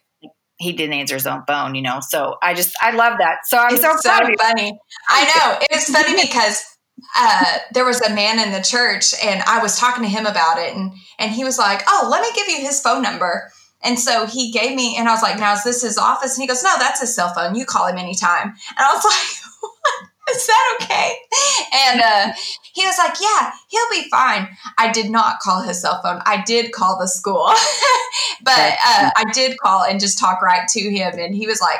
[0.57, 1.99] he didn't answer his own phone, you know.
[2.01, 3.39] So I just I love that.
[3.45, 4.77] So I'm it's so, so funny.
[5.09, 6.63] I know it was funny because
[7.15, 10.57] uh, there was a man in the church, and I was talking to him about
[10.57, 13.51] it, and and he was like, "Oh, let me give you his phone number."
[13.85, 16.43] And so he gave me, and I was like, "Now is this his office?" And
[16.43, 17.55] he goes, "No, that's his cell phone.
[17.55, 21.15] You call him anytime." And I was like, "What?" is that okay?
[21.73, 22.33] And uh,
[22.73, 24.49] he was like, yeah, he'll be fine.
[24.77, 26.21] I did not call his cell phone.
[26.25, 27.45] I did call the school,
[28.43, 31.17] but uh, I did call and just talk right to him.
[31.17, 31.79] And he was like,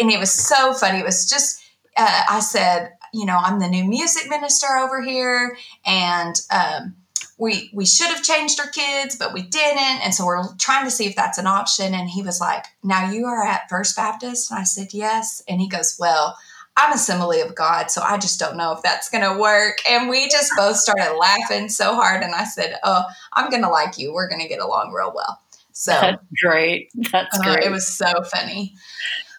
[0.00, 1.00] and it was so funny.
[1.00, 1.62] It was just,
[1.96, 6.96] uh, I said, you know, I'm the new music minister over here, and um,
[7.38, 10.90] we we should have changed our kids, but we didn't, and so we're trying to
[10.90, 11.94] see if that's an option.
[11.94, 15.60] And he was like, "Now you are at First Baptist," and I said, "Yes," and
[15.60, 16.36] he goes, "Well."
[16.76, 19.78] I'm Assembly of God, so I just don't know if that's going to work.
[19.88, 22.22] And we just both started laughing so hard.
[22.22, 24.12] And I said, Oh, I'm going to like you.
[24.12, 25.40] We're going to get along real well.
[25.72, 26.90] So that's great.
[27.12, 27.64] That's uh, great.
[27.64, 28.74] It was so funny.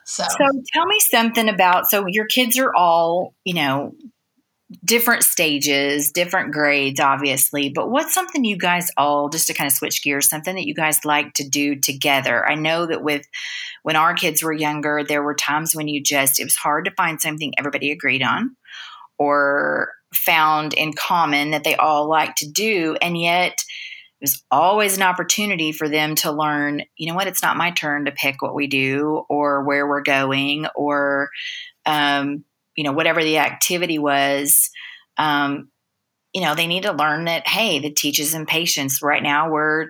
[0.05, 0.23] So.
[0.23, 3.93] so tell me something about so your kids are all, you know,
[4.83, 9.73] different stages, different grades, obviously, but what's something you guys all, just to kind of
[9.73, 12.45] switch gears, something that you guys like to do together?
[12.45, 13.25] I know that with
[13.83, 16.91] when our kids were younger, there were times when you just, it was hard to
[16.91, 18.57] find something everybody agreed on
[19.17, 22.97] or found in common that they all like to do.
[23.01, 23.53] And yet,
[24.19, 27.71] it was always an opportunity for them to learn, you know what, it's not my
[27.71, 31.29] turn to pick what we do or where we're going or,
[31.85, 32.43] um,
[32.77, 34.69] you know, whatever the activity was,
[35.17, 35.69] um,
[36.33, 39.01] you know, they need to learn that, hey, the teaches and patience.
[39.01, 39.87] Right now, we're,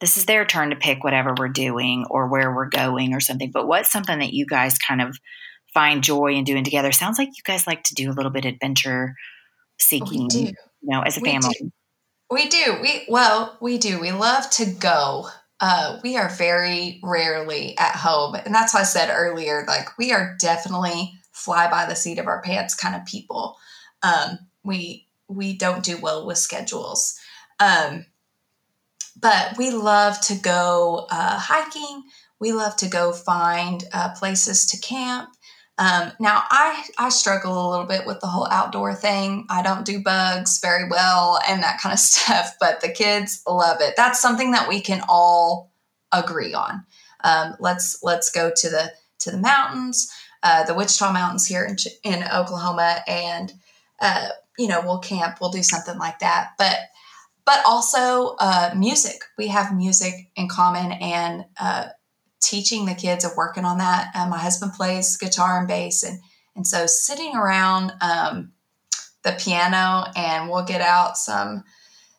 [0.00, 3.50] this is their turn to pick whatever we're doing or where we're going or something.
[3.52, 5.16] But what's something that you guys kind of
[5.74, 6.92] find joy in doing together?
[6.92, 9.14] Sounds like you guys like to do a little bit adventure
[9.78, 10.52] seeking, you
[10.82, 11.54] know, as a we family.
[11.60, 11.70] Do.
[12.30, 12.78] We do.
[12.80, 13.98] We, well, we do.
[13.98, 15.26] We love to go.
[15.58, 18.34] Uh, we are very rarely at home.
[18.36, 22.26] And that's why I said earlier, like, we are definitely fly by the seat of
[22.26, 23.56] our pants kind of people.
[24.02, 27.18] Um, we we don't do well with schedules.
[27.60, 28.06] Um,
[29.20, 32.04] but we love to go uh, hiking.
[32.40, 35.30] We love to go find uh, places to camp.
[35.78, 39.46] Um, now, I, I struggle a little bit with the whole outdoor thing.
[39.48, 43.80] I don't do bugs very well and that kind of stuff, but the kids love
[43.80, 43.94] it.
[43.96, 45.72] That's something that we can all
[46.12, 46.84] agree on.
[47.22, 50.10] Um, let's let's go to the to the mountains
[50.42, 53.52] uh, the Wichita Mountains here in, in Oklahoma, and
[54.00, 54.28] uh,
[54.58, 56.52] you know we'll camp, we'll do something like that.
[56.58, 56.76] But
[57.44, 59.22] but also uh, music.
[59.36, 61.88] We have music in common, and uh,
[62.40, 64.10] teaching the kids and working on that.
[64.14, 66.18] Uh, my husband plays guitar and bass, and
[66.56, 68.52] and so sitting around um,
[69.22, 71.64] the piano, and we'll get out some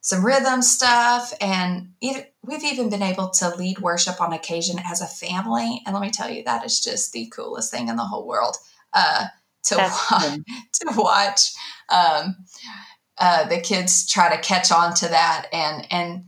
[0.01, 5.05] some rhythm stuff and we've even been able to lead worship on occasion as a
[5.05, 8.27] family and let me tell you that is just the coolest thing in the whole
[8.27, 8.57] world
[8.93, 9.27] uh,
[9.63, 10.39] to, watch,
[10.73, 11.51] to watch
[11.89, 12.35] um,
[13.19, 16.25] uh, the kids try to catch on to that and and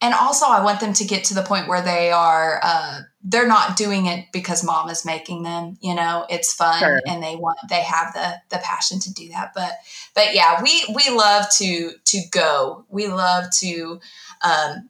[0.00, 3.48] and also i want them to get to the point where they are uh, they're
[3.48, 7.00] not doing it because mom is making them you know it's fun sure.
[7.06, 9.72] and they want they have the the passion to do that but
[10.14, 14.00] but yeah we we love to to go we love to
[14.42, 14.88] um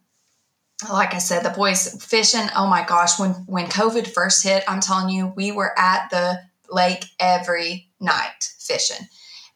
[0.91, 2.47] like I said, the boys fishing.
[2.55, 6.39] Oh my gosh, when when COVID first hit, I'm telling you, we were at the
[6.69, 9.07] lake every night fishing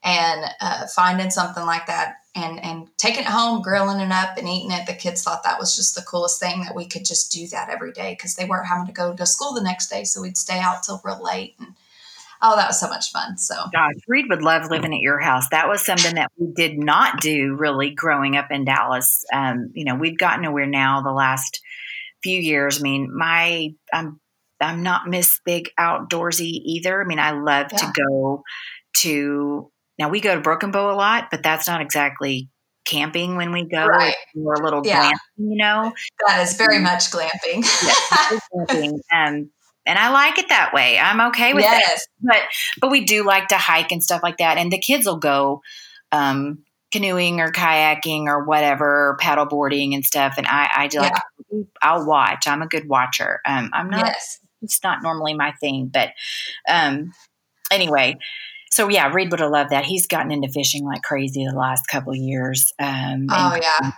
[0.03, 4.47] and uh, finding something like that and and taking it home, grilling it up, and
[4.47, 4.85] eating it.
[4.87, 7.69] The kids thought that was just the coolest thing that we could just do that
[7.69, 10.37] every day because they weren't having to go to school the next day, so we'd
[10.37, 11.55] stay out till real late.
[11.59, 11.69] And
[12.41, 13.37] oh, that was so much fun.
[13.37, 15.49] So, gosh, Reed would love living at your house.
[15.49, 19.25] That was something that we did not do really growing up in Dallas.
[19.33, 21.61] Um, you know, we've gotten nowhere now the last
[22.23, 22.79] few years.
[22.79, 24.19] I mean, my I'm
[24.61, 27.01] I'm not Miss Big Outdoorsy either.
[27.01, 27.77] I mean, I love yeah.
[27.79, 28.43] to go
[28.97, 29.71] to
[30.01, 32.49] now we go to Broken Bow a lot, but that's not exactly
[32.85, 33.85] camping when we go.
[33.85, 34.15] Right.
[34.33, 35.03] We're a little Yeah.
[35.11, 35.93] glamping, you know.
[36.27, 37.63] That is very much glamping.
[38.31, 38.99] Yeah, camping.
[39.13, 39.51] Um,
[39.85, 40.97] and I like it that way.
[40.97, 41.79] I'm okay with that.
[41.87, 42.07] yes.
[42.21, 42.37] But
[42.79, 44.57] but we do like to hike and stuff like that.
[44.57, 45.61] And the kids will go
[46.11, 50.35] um, canoeing or kayaking or whatever, paddle boarding and stuff.
[50.37, 51.13] And I I do like
[51.83, 52.47] I'll watch.
[52.47, 53.41] I'm a good watcher.
[53.45, 54.39] Um, I'm not Yes.
[54.63, 56.09] it's not normally my thing, but
[56.67, 57.13] um,
[57.71, 58.17] anyway.
[58.73, 59.83] So yeah, Reed would have loved that.
[59.85, 62.71] He's gotten into fishing like crazy the last couple of years.
[62.79, 63.91] Um, Oh and yeah.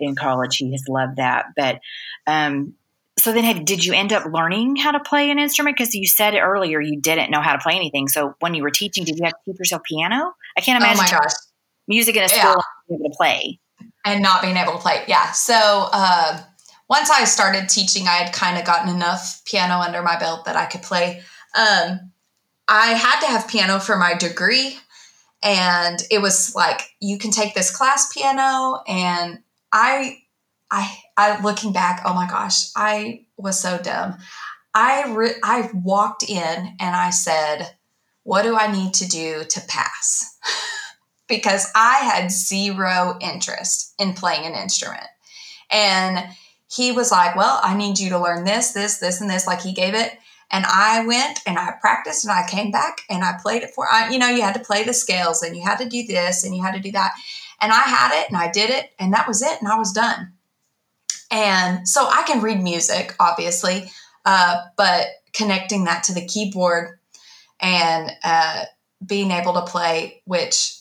[0.00, 1.46] in college, he has loved that.
[1.56, 1.78] But
[2.26, 2.74] um,
[3.18, 5.76] so then, had, did you end up learning how to play an instrument?
[5.76, 8.08] Because you said earlier you didn't know how to play anything.
[8.08, 10.32] So when you were teaching, did you have to teach yourself piano?
[10.56, 11.32] I can't Oh imagine my gosh.
[11.88, 12.40] music in a Yeah.
[12.40, 13.60] school and being able to play.
[14.04, 15.04] and not being able to play.
[15.08, 15.30] Yeah.
[15.32, 15.54] So
[15.92, 16.40] uh,
[16.88, 20.56] once I started teaching, I had kind of gotten enough piano under my belt that
[20.56, 21.22] I could play.
[21.58, 22.12] Um,
[22.68, 24.78] I had to have piano for my degree,
[25.42, 29.40] and it was like you can take this class piano, and
[29.72, 30.18] I,
[30.70, 34.16] I, I looking back, oh my gosh, I was so dumb.
[34.74, 37.70] I re- I walked in and I said,
[38.24, 40.36] "What do I need to do to pass?"
[41.28, 45.06] because I had zero interest in playing an instrument.
[45.70, 46.24] And
[46.70, 49.46] he was like, Well, I need you to learn this, this, this, and this.
[49.46, 50.12] Like he gave it.
[50.50, 53.86] And I went and I practiced and I came back and I played it for,
[53.90, 56.44] I, you know, you had to play the scales and you had to do this
[56.44, 57.12] and you had to do that.
[57.60, 59.92] And I had it and I did it and that was it and I was
[59.92, 60.32] done.
[61.30, 63.90] And so I can read music, obviously,
[64.24, 66.98] uh, but connecting that to the keyboard
[67.60, 68.64] and uh,
[69.04, 70.78] being able to play, which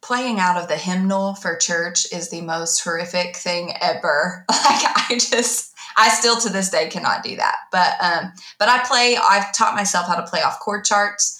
[0.00, 4.44] playing out of the hymnal for church is the most horrific thing ever.
[4.50, 7.56] Like I just I still to this day cannot do that.
[7.70, 11.38] But um but I play I've taught myself how to play off chord charts.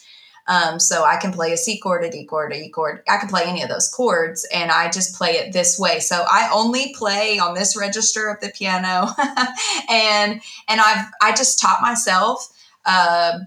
[0.48, 3.02] Um, so I can play a C chord, a D chord, a E chord.
[3.08, 6.00] I can play any of those chords, and I just play it this way.
[6.00, 9.06] So I only play on this register of the piano,
[9.88, 12.48] and and I've I just taught myself
[12.84, 13.38] uh,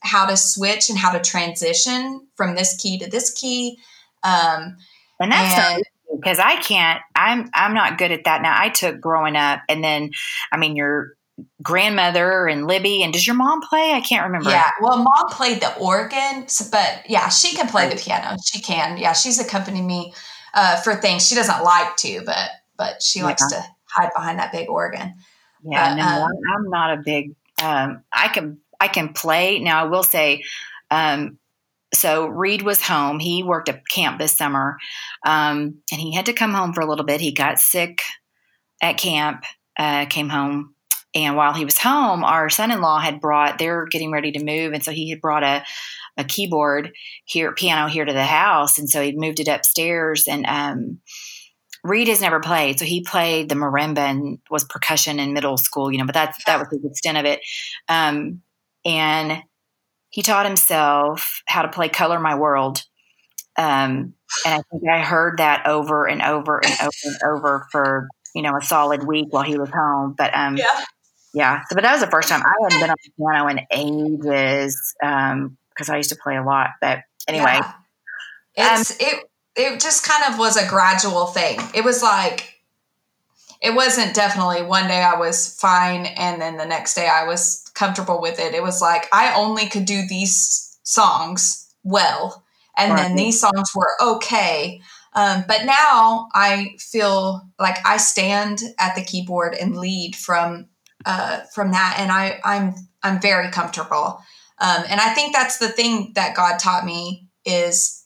[0.00, 3.78] how to switch and how to transition from this key to this key.
[4.24, 4.76] Um,
[5.20, 5.84] And that's and
[6.24, 7.00] because I can't.
[7.14, 8.54] I'm I'm not good at that now.
[8.58, 10.10] I took growing up, and then
[10.50, 11.12] I mean your
[11.62, 13.92] grandmother and Libby, and does your mom play?
[13.92, 14.50] I can't remember.
[14.50, 18.36] yeah, well, mom played the organ, but yeah, she can play the piano.
[18.44, 18.96] She can.
[18.98, 20.14] Yeah, she's accompanied me
[20.54, 23.26] uh, for things she doesn't like to, but but she Yeah.
[23.26, 25.14] likes to hide behind that big organ.
[25.62, 27.34] Yeah, But, no, um, I'm, I'm not a big.
[27.62, 29.84] Um, I can I can play now.
[29.84, 30.42] I will say,
[30.90, 31.38] um,
[31.94, 33.18] so Reed was home.
[33.18, 34.78] He worked at camp this summer,
[35.26, 37.20] um, and he had to come home for a little bit.
[37.20, 38.02] He got sick
[38.82, 39.44] at camp.
[39.76, 40.74] Uh, came home,
[41.16, 43.58] and while he was home, our son-in-law had brought.
[43.58, 45.64] They're getting ready to move, and so he had brought a
[46.16, 46.92] a keyboard
[47.24, 50.46] here, piano here to the house, and so he moved it upstairs and.
[50.46, 51.00] Um,
[51.86, 55.92] Reed has never played, so he played the marimba and was percussion in middle school,
[55.92, 57.40] you know, but that's that was the extent of it.
[57.90, 58.40] Um,
[58.86, 59.42] and
[60.14, 62.84] he taught himself how to play "Color My World,"
[63.58, 64.14] um,
[64.46, 68.42] and I think I heard that over and over and over and over for you
[68.42, 70.14] know a solid week while he was home.
[70.16, 70.84] But um, Yeah.
[71.34, 73.60] yeah, so but that was the first time I hadn't been on the piano in
[73.72, 76.70] ages because I used to play a lot.
[76.80, 77.58] But anyway,
[78.56, 78.80] Yeah.
[78.80, 79.24] It's it
[79.56, 81.58] it just kind of was a gradual thing.
[81.74, 82.53] It was like
[83.64, 87.64] it wasn't definitely one day I was fine and then the next day I was
[87.74, 88.54] comfortable with it.
[88.54, 92.44] It was like I only could do these songs well
[92.76, 94.80] and then these songs were okay.
[95.14, 100.66] Um, but now I feel like I stand at the keyboard and lead from
[101.06, 104.20] uh, from that, and I I'm I'm very comfortable.
[104.58, 108.04] Um, and I think that's the thing that God taught me is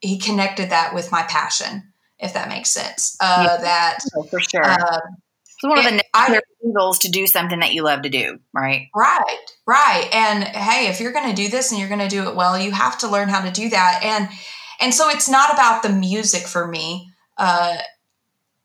[0.00, 1.89] He connected that with my passion,
[2.20, 3.16] if that makes sense.
[3.20, 3.56] Uh, Yeah.
[3.62, 5.00] That oh, for sure, uh,
[5.44, 8.08] it's one of the it- I- necessary evils to do something that you love to
[8.10, 8.88] do, right?
[8.94, 10.08] Right, right.
[10.12, 12.58] And hey, if you're going to do this and you're going to do it well,
[12.58, 14.00] you have to learn how to do that.
[14.02, 14.28] And
[14.80, 17.10] and so it's not about the music for me.
[17.36, 17.76] Uh,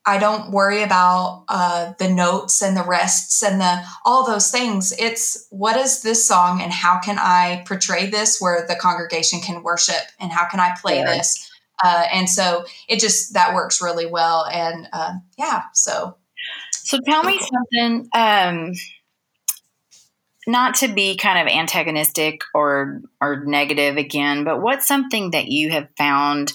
[0.08, 4.92] I don't worry about uh, the notes and the rests and the all those things.
[4.98, 9.62] It's what is this song and how can I portray this where the congregation can
[9.64, 11.06] worship and how can I play Yeah.
[11.16, 11.50] this?
[11.84, 14.46] Uh, and so it just that works really well.
[14.46, 16.16] And uh, yeah, so
[16.72, 18.72] So tell me something, um,
[20.46, 25.70] not to be kind of antagonistic or or negative again, but what's something that you
[25.70, 26.52] have found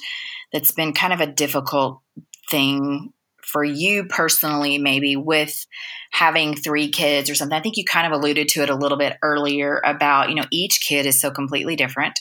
[0.53, 2.01] that's been kind of a difficult
[2.49, 3.11] thing
[3.43, 5.65] for you personally, maybe with
[6.11, 7.57] having three kids or something?
[7.57, 10.45] I think you kind of alluded to it a little bit earlier about you know
[10.51, 12.19] each kid is so completely different.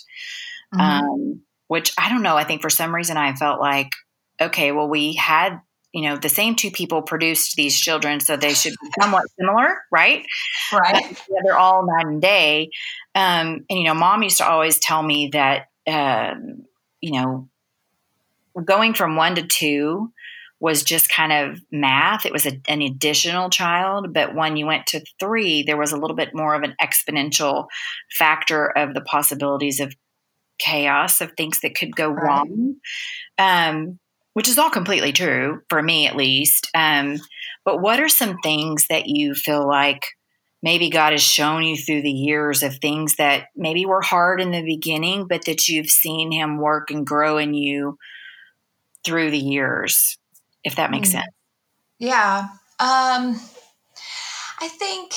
[0.74, 0.80] mhm.
[0.80, 2.36] um, which I don't know.
[2.36, 3.92] I think for some reason I felt like
[4.40, 5.60] okay, well, we had
[5.92, 9.76] you know the same two people produced these children so they should be somewhat similar
[9.92, 10.26] right?
[10.72, 11.16] Right.
[11.30, 12.70] Yeah, they're all night and day.
[13.14, 16.64] Um, and you know mom used to always tell me that um,
[17.00, 17.48] you know
[18.64, 20.12] going from one to two
[20.58, 22.26] was just kind of math.
[22.26, 25.96] It was a, an additional child but when you went to three there was a
[25.96, 27.66] little bit more of an exponential
[28.18, 29.94] factor of the possibilities of
[30.60, 32.76] chaos of things that could go wrong
[33.40, 33.98] um,
[34.34, 36.70] which is all completely true for me at least.
[36.74, 37.18] Um,
[37.64, 40.06] but what are some things that you feel like
[40.62, 44.50] maybe God has shown you through the years of things that maybe were hard in
[44.50, 47.98] the beginning, but that you've seen Him work and grow in you
[49.04, 50.18] through the years,
[50.62, 51.12] if that makes mm.
[51.12, 51.34] sense?
[51.98, 52.48] Yeah.
[52.78, 53.40] Um,
[54.60, 55.12] I think.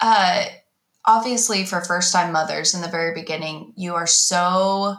[0.00, 0.44] Uh,
[1.04, 4.94] obviously for first time mothers in the very beginning you are so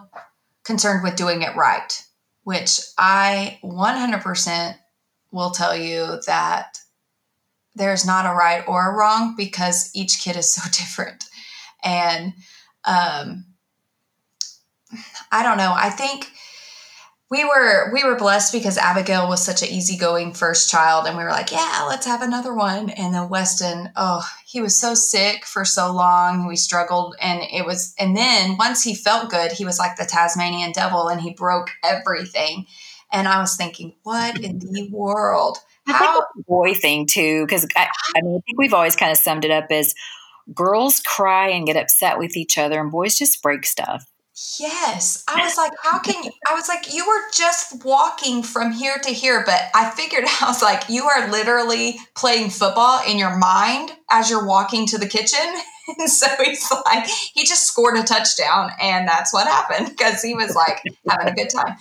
[0.64, 2.04] concerned with doing it right
[2.44, 4.76] which I 100%
[5.32, 6.80] will tell you that
[7.76, 11.26] there's not a right or a wrong because each kid is so different.
[11.84, 12.34] And
[12.86, 13.46] um,
[15.32, 15.74] I don't know.
[15.76, 16.32] I think
[17.30, 21.24] we were we were blessed because Abigail was such an easygoing first child, and we
[21.24, 22.90] were like, yeah, let's have another one.
[22.90, 27.66] And then Weston, oh, he was so sick for so long, we struggled, and it
[27.66, 27.94] was.
[28.00, 31.70] And then once he felt good, he was like the Tasmanian devil, and he broke
[31.84, 32.66] everything.
[33.12, 35.58] And I was thinking, what in the world?
[35.86, 37.46] How boy thing too?
[37.46, 39.94] Because I, I mean, I think we've always kind of summed it up as
[40.54, 44.04] girls cry and get upset with each other, and boys just break stuff.
[44.58, 45.24] Yes.
[45.28, 46.32] I was like, how can you?
[46.50, 49.44] I was like, you were just walking from here to here.
[49.46, 54.30] But I figured, I was like, you are literally playing football in your mind as
[54.30, 55.40] you're walking to the kitchen.
[55.98, 58.70] And so he's like, he just scored a touchdown.
[58.80, 61.78] And that's what happened because he was like having a good time.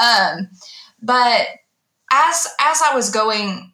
[0.00, 0.48] Um,
[1.02, 1.48] but
[2.12, 3.72] as, as I was going,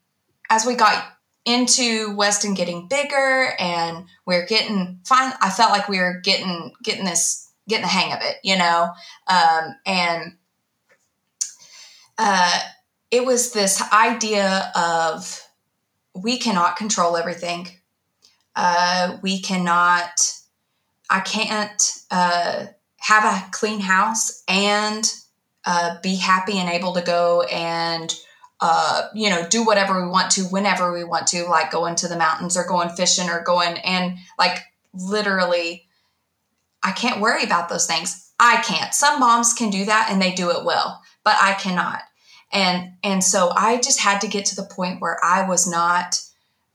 [0.49, 1.05] as we got
[1.45, 6.72] into Weston getting bigger and we we're getting fine, I felt like we were getting,
[6.82, 8.91] getting this getting the hang of it, you know?
[9.27, 10.37] Um, and
[12.19, 12.59] uh,
[13.11, 15.43] it was this idea of
[16.15, 17.69] we cannot control everything.
[18.55, 20.33] Uh, we cannot,
[21.11, 22.67] I can't uh,
[22.99, 25.11] have a clean house and
[25.65, 28.15] uh, be happy and able to go and
[28.61, 32.09] uh, you know, do whatever we want to whenever we want to, like going to
[32.09, 34.59] the mountains or going fishing or going and like
[34.95, 35.87] literally
[36.85, 38.32] I can't worry about those things.
[38.39, 38.93] I can't.
[38.95, 42.03] Some moms can do that and they do it well, but I cannot.
[42.53, 46.20] And and so I just had to get to the point where I was not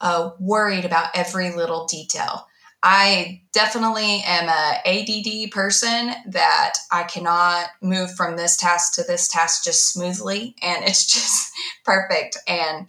[0.02, 2.48] uh, worried about every little detail.
[2.82, 9.28] I definitely am a ADD person that I cannot move from this task to this
[9.28, 11.52] task just smoothly, and it's just
[11.84, 12.38] perfect.
[12.48, 12.88] And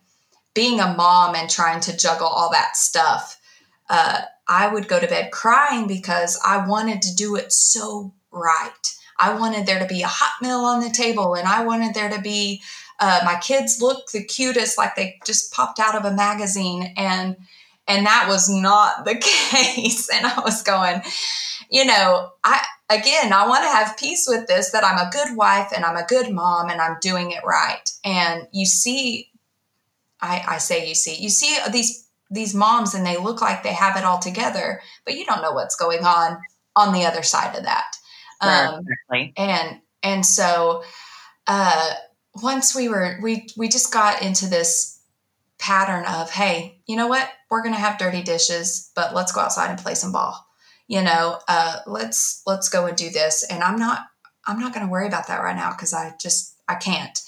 [0.55, 3.41] being a mom and trying to juggle all that stuff,
[3.89, 8.97] uh, I would go to bed crying because I wanted to do it so right.
[9.17, 12.11] I wanted there to be a hot meal on the table and I wanted there
[12.11, 12.61] to be
[12.99, 17.37] uh, my kids look the cutest like they just popped out of a magazine and
[17.87, 21.03] and that was not the case and I was going
[21.71, 25.37] you know I again I want to have peace with this that I'm a good
[25.37, 29.31] wife and I'm a good mom and I'm doing it right and you see
[30.21, 33.73] I I say you see you see these these moms and they look like they
[33.73, 36.39] have it all together, but you don't know what's going on
[36.77, 37.97] on the other side of that.
[38.41, 39.33] Um, exactly.
[39.37, 40.83] And and so
[41.47, 41.95] uh,
[42.43, 45.01] once we were we we just got into this
[45.59, 47.29] pattern of hey, you know what?
[47.51, 50.47] We're gonna have dirty dishes, but let's go outside and play some ball.
[50.87, 53.45] You know, uh, let's let's go and do this.
[53.51, 54.01] And I'm not
[54.47, 57.19] I'm not gonna worry about that right now because I just I can't.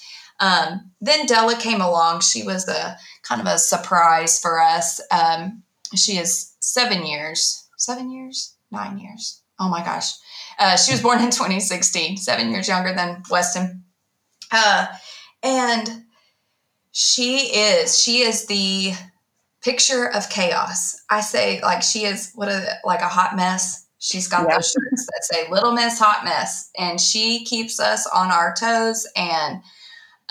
[0.43, 2.21] Um, then Della came along.
[2.21, 5.01] She was a kind of a surprise for us.
[5.11, 5.63] Um,
[5.95, 9.41] she is seven years, seven years, nine years.
[9.61, 10.15] Oh my gosh.
[10.59, 13.85] Uh, she was born in 2016, seven years younger than Weston.
[14.51, 14.87] Uh,
[15.45, 16.05] and
[16.91, 18.93] she is, she is the
[19.63, 21.01] picture of chaos.
[21.09, 23.87] I say, like, she is what a, like a hot mess.
[23.99, 28.33] She's got those shirts that say Little Miss Hot Mess, and she keeps us on
[28.33, 29.07] our toes.
[29.15, 29.63] And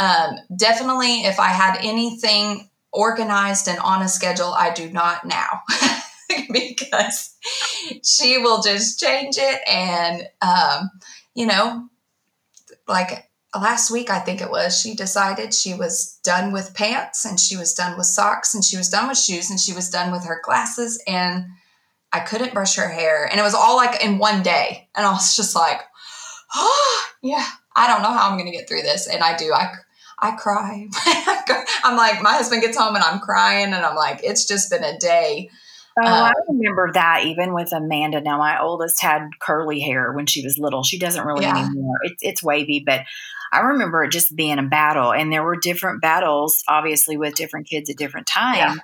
[0.01, 4.53] um, definitely, if I had anything organized and on a schedule.
[4.53, 5.61] I do not now
[6.51, 7.35] because
[8.03, 9.61] she will just change it.
[9.67, 10.89] And, um,
[11.33, 11.87] you know,
[12.87, 17.39] like last week, I think it was, she decided she was done with pants and
[17.39, 20.11] she was done with socks and she was done with shoes and she was done
[20.11, 21.01] with her glasses.
[21.07, 21.45] And
[22.11, 23.25] I couldn't brush her hair.
[23.25, 24.89] And it was all like in one day.
[24.95, 25.81] And I was just like,
[26.53, 29.07] oh, yeah, I don't know how I'm going to get through this.
[29.07, 29.53] And I do.
[29.53, 29.71] I,
[30.21, 30.87] I cry.
[31.83, 34.83] I'm like, my husband gets home and I'm crying, and I'm like, it's just been
[34.83, 35.49] a day.
[35.99, 38.21] Oh, um, I remember that even with Amanda.
[38.21, 40.83] Now, my oldest had curly hair when she was little.
[40.83, 41.65] She doesn't really yeah.
[41.65, 41.97] anymore.
[42.03, 43.01] It's it's wavy, but
[43.51, 47.67] I remember it just being a battle, and there were different battles, obviously, with different
[47.67, 48.57] kids at different times.
[48.57, 48.75] Yeah.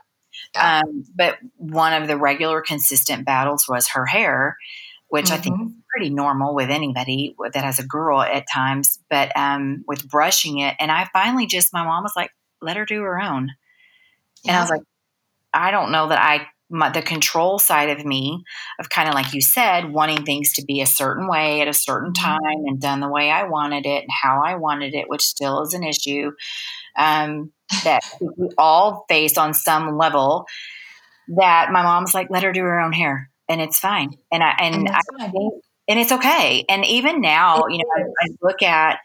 [0.53, 0.81] Yeah.
[0.85, 4.57] Um, but one of the regular, consistent battles was her hair,
[5.10, 5.34] which mm-hmm.
[5.34, 5.68] I think mm-hmm.
[5.68, 8.99] is pretty normal with anybody that has a girl at times.
[9.10, 12.32] But um, with brushing it, and I finally just, my mom was like,
[12.62, 13.51] "Let her do her own,"
[14.47, 14.84] and I was like,
[15.53, 18.43] "I don't know that I my, the control side of me
[18.80, 21.74] of kind of like you said wanting things to be a certain way at a
[21.74, 22.26] certain mm-hmm.
[22.26, 25.62] time and done the way i wanted it and how i wanted it which still
[25.62, 26.32] is an issue
[26.97, 27.51] um,
[27.84, 30.45] that we all face on some level
[31.28, 34.53] that my mom's like let her do her own hair and it's fine and i
[34.59, 35.53] and, and i think
[35.87, 38.99] and it's okay and even now it you know I, I, look at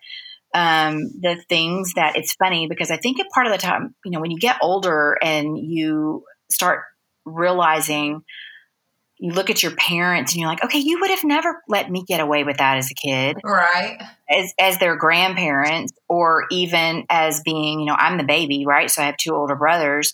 [0.54, 4.10] um, the things that it's funny because i think a part of the time you
[4.10, 6.82] know when you get older and you start
[7.24, 8.22] realizing
[9.22, 12.02] you look at your parents and you're like, okay, you would have never let me
[12.04, 13.36] get away with that as a kid.
[13.44, 14.02] Right.
[14.28, 18.90] As, as their grandparents, or even as being, you know, I'm the baby, right?
[18.90, 20.12] So I have two older brothers.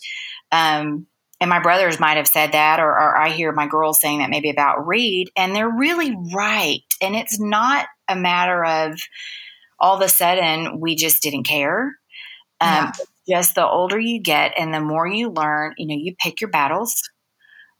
[0.51, 1.07] Um,
[1.41, 4.29] and my brothers might have said that, or, or I hear my girls saying that
[4.29, 6.81] maybe about Reed, and they're really right.
[7.01, 8.99] And it's not a matter of
[9.79, 11.95] all of a sudden we just didn't care.
[12.61, 12.91] Um, yeah
[13.29, 16.49] just the older you get and the more you learn, you know, you pick your
[16.49, 17.09] battles.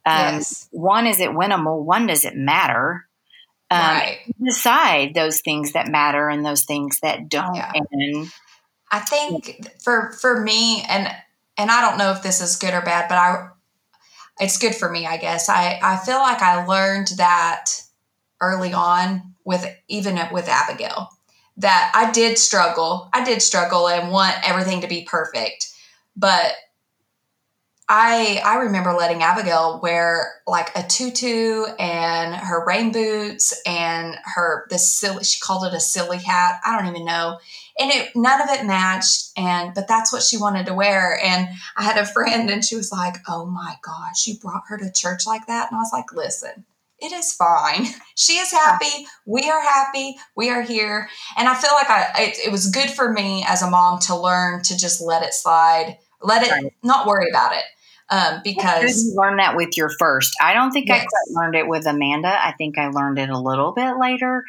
[0.06, 0.70] Um, yes.
[0.72, 1.84] One, is it winnable?
[1.84, 3.06] One, does it matter?
[3.72, 4.20] Um, right.
[4.44, 7.56] Decide those things that matter and those things that don't.
[7.56, 7.72] Yeah.
[7.74, 8.32] And
[8.92, 11.12] I think for for me, and
[11.60, 13.50] and I don't know if this is good or bad, but I
[14.40, 15.50] it's good for me, I guess.
[15.50, 17.66] I I feel like I learned that
[18.42, 21.10] early on with even with Abigail
[21.58, 23.10] that I did struggle.
[23.14, 25.68] I did struggle and want everything to be perfect.
[26.16, 26.54] But
[27.90, 34.68] I I remember letting Abigail wear like a tutu and her rain boots and her
[34.70, 36.62] this silly she called it a silly hat.
[36.66, 37.40] I don't even know.
[37.80, 41.20] And it none of it matched and but that's what she wanted to wear.
[41.24, 44.78] And I had a friend and she was like, "Oh my gosh, you brought her
[44.78, 46.66] to church like that?" And I was like, "Listen,
[47.02, 47.88] it is fine.
[48.20, 49.08] She is happy.
[49.26, 50.18] We are happy.
[50.36, 51.10] We are here.
[51.38, 54.16] And I feel like I it, it was good for me as a mom to
[54.16, 56.74] learn to just let it slide, let it right.
[56.84, 57.64] not worry about it.
[58.12, 60.34] Um, because you learn that with your first.
[60.42, 61.02] I don't think yes.
[61.02, 62.28] I quite learned it with Amanda.
[62.28, 64.46] I think I learned it a little bit later,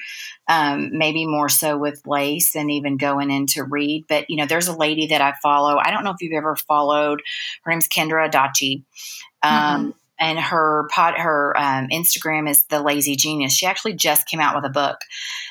[0.49, 4.07] um, maybe more so with Lace and even going into Reed.
[4.09, 5.77] But you know, there's a lady that I follow.
[5.77, 7.21] I don't know if you've ever followed.
[7.63, 8.85] Her name's Kendra Adachi.
[9.43, 9.91] Um, mm-hmm
[10.21, 13.55] and her pot her um, Instagram is the Lazy Genius.
[13.55, 14.99] She actually just came out with a book,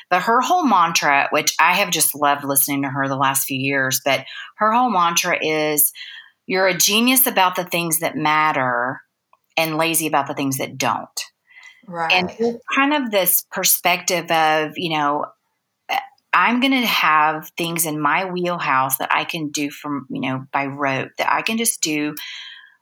[0.08, 3.58] but her whole mantra, which I have just loved listening to her the last few
[3.58, 4.24] years, but
[4.56, 5.92] her whole mantra is,
[6.50, 9.00] "You're a genius about the things that matter,
[9.56, 11.20] and lazy about the things that don't."
[11.86, 12.12] Right.
[12.12, 15.26] And kind of this perspective of you know.
[16.32, 20.46] I'm going to have things in my wheelhouse that I can do from, you know,
[20.52, 22.14] by rote that I can just do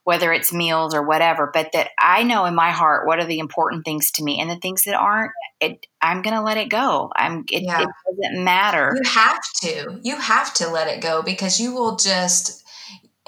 [0.05, 3.39] whether it's meals or whatever, but that I know in my heart what are the
[3.39, 6.69] important things to me and the things that aren't, it, I'm going to let it
[6.69, 7.11] go.
[7.17, 7.85] I'm, it, yeah.
[7.85, 8.95] it doesn't matter.
[8.95, 12.67] You have to, you have to let it go because you will just,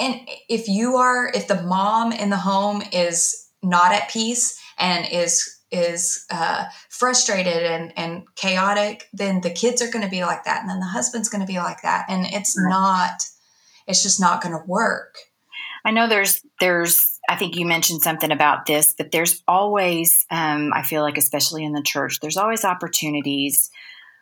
[0.00, 5.06] and if you are, if the mom in the home is not at peace and
[5.10, 10.44] is is uh, frustrated and, and chaotic, then the kids are going to be like
[10.44, 10.62] that.
[10.62, 12.06] And then the husband's going to be like that.
[12.08, 12.68] And it's right.
[12.68, 13.22] not,
[13.86, 15.16] it's just not going to work.
[15.84, 20.72] I know there's there's I think you mentioned something about this, but there's always um,
[20.74, 23.70] I feel like especially in the church, there's always opportunities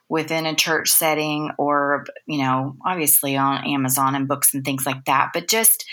[0.08, 5.04] within a church setting or you know obviously on Amazon and books and things like
[5.06, 5.84] that, but just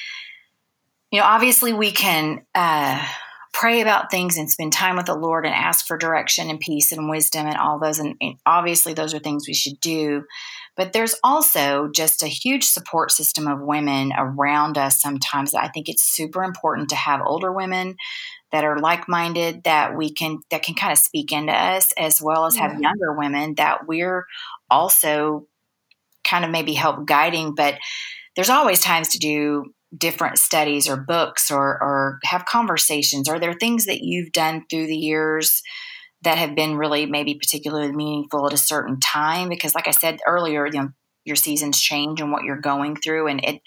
[1.11, 2.45] you know obviously we can.
[2.53, 3.05] Uh,
[3.55, 6.91] pray about things and spend time with the Lord and ask for direction and peace
[6.91, 7.99] and wisdom and all those.
[7.99, 10.26] And, and, obviously, those are things we should do.
[10.76, 15.55] But there's also just a huge support system of women around us sometimes.
[15.55, 17.95] I think it's super important to have older women
[18.52, 22.46] that are like-minded that we can that can kind of speak into us as well
[22.46, 22.89] as have yeah.
[22.89, 24.26] younger women that we're
[24.70, 25.48] also
[26.24, 27.76] kind of maybe help guiding but
[28.36, 29.66] there's always times to do
[29.98, 33.30] different studies or books or, or have conversations?
[33.30, 35.62] Are there things that you've done through the years
[36.24, 39.50] that have been really maybe particularly meaningful at a certain time?
[39.50, 40.89] Because, like I said earlier, you know,
[41.24, 43.62] your seasons change and what you're going through, and it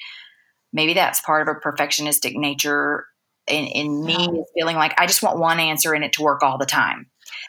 [0.72, 3.06] maybe that's part of a perfectionistic nature
[3.48, 4.42] in, in me yeah.
[4.54, 7.06] feeling like I just want one answer in it to work all the time.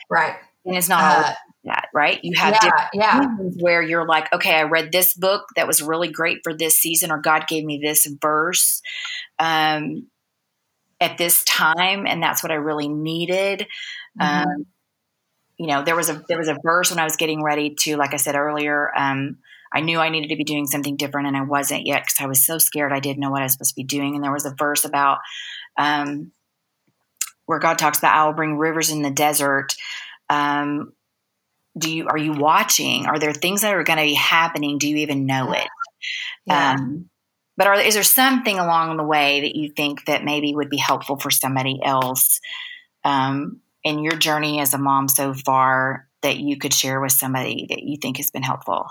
[0.10, 0.36] Right.
[0.66, 1.34] And it's not uh,
[1.64, 2.20] that, right?
[2.22, 3.26] You have yeah, yeah.
[3.60, 7.12] where you're like, okay, I read this book that was really great for this season,
[7.12, 8.82] or God gave me this verse
[9.39, 10.08] um,
[11.00, 13.68] at this time, and that's what I really needed.
[14.20, 14.50] Mm-hmm.
[14.50, 14.66] Um,
[15.58, 17.97] you know, there was a there was a verse when I was getting ready to,
[17.97, 19.38] like I said earlier, um,
[19.74, 22.28] I knew I needed to be doing something different, and I wasn't yet because I
[22.28, 22.93] was so scared.
[22.93, 24.86] I didn't know what I was supposed to be doing, and there was a verse
[24.86, 25.20] about
[25.78, 26.32] um,
[27.46, 29.76] where God talks about, "I will bring rivers in the desert."
[30.30, 30.94] Um,
[31.78, 33.06] do you are you watching?
[33.06, 34.78] Are there things that are going to be happening?
[34.78, 35.68] Do you even know it?
[36.46, 36.74] Yeah.
[36.74, 37.10] Um,
[37.58, 40.78] but are, is there something along the way that you think that maybe would be
[40.78, 42.40] helpful for somebody else
[43.04, 47.68] um, in your journey as a mom so far that you could share with somebody
[47.70, 48.88] that you think has been helpful?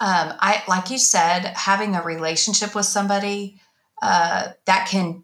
[0.00, 3.60] Um, I like you said, having a relationship with somebody
[4.00, 5.23] uh, that can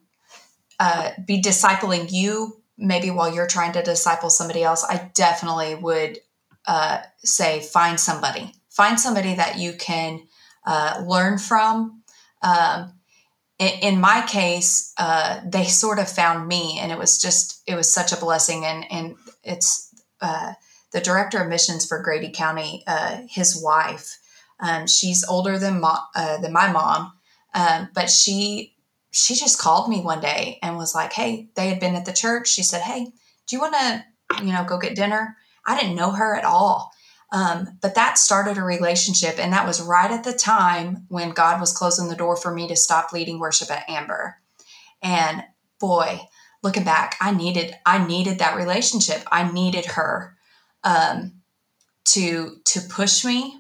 [0.81, 6.19] uh, be discipling you maybe while you're trying to disciple somebody else, I definitely would
[6.67, 8.55] uh, say find somebody.
[8.71, 10.27] Find somebody that you can
[10.67, 12.03] uh, learn from.
[12.43, 12.95] Um,
[13.59, 17.93] in, my case, uh, they sort of found me, and it was just it was
[17.93, 18.65] such a blessing.
[18.65, 20.55] And and it's uh,
[20.93, 24.17] the director of missions for Grady County, uh, his wife.
[24.61, 27.13] Um, she's older than mo- than my mom,
[27.53, 28.75] um, but she
[29.11, 32.13] she just called me one day and was like, Hey, they had been at the
[32.13, 32.49] church.
[32.49, 33.13] She said, Hey,
[33.47, 34.05] do you want to,
[34.45, 35.37] you know, go get dinner?
[35.67, 36.93] I didn't know her at all.
[37.33, 39.39] Um, but that started a relationship.
[39.39, 42.67] And that was right at the time when God was closing the door for me
[42.69, 44.37] to stop leading worship at Amber.
[45.03, 45.45] And
[45.79, 46.21] boy,
[46.63, 49.23] looking back, I needed, I needed that relationship.
[49.31, 50.37] I needed her
[50.83, 51.35] um,
[52.07, 53.60] to, to push me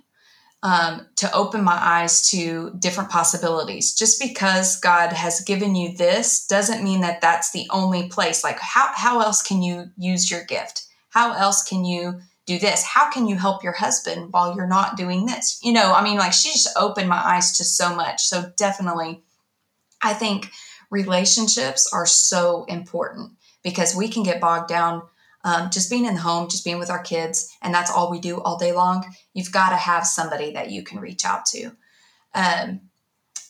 [0.63, 3.95] um, to open my eyes to different possibilities.
[3.95, 8.45] Just because God has given you this doesn't mean that that's the only place.
[8.45, 10.87] Like, how, how else can you use your gift?
[11.11, 12.85] How else can you do this?
[12.85, 15.59] How can you help your husband while you're not doing this?
[15.63, 18.23] You know, I mean, like, she just opened my eyes to so much.
[18.23, 19.23] So, definitely,
[20.03, 20.51] I think
[20.91, 23.33] relationships are so important
[23.63, 25.03] because we can get bogged down
[25.45, 28.21] um, just being in the home, just being with our kids, and that's all we
[28.21, 31.73] do all day long, you've got to have somebody that you can reach out to.
[32.35, 32.83] Um,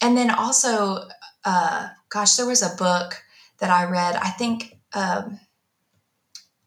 [0.00, 1.08] and then also,
[1.44, 3.22] uh, gosh, there was a book
[3.58, 4.16] that I read.
[4.16, 5.40] I think, um,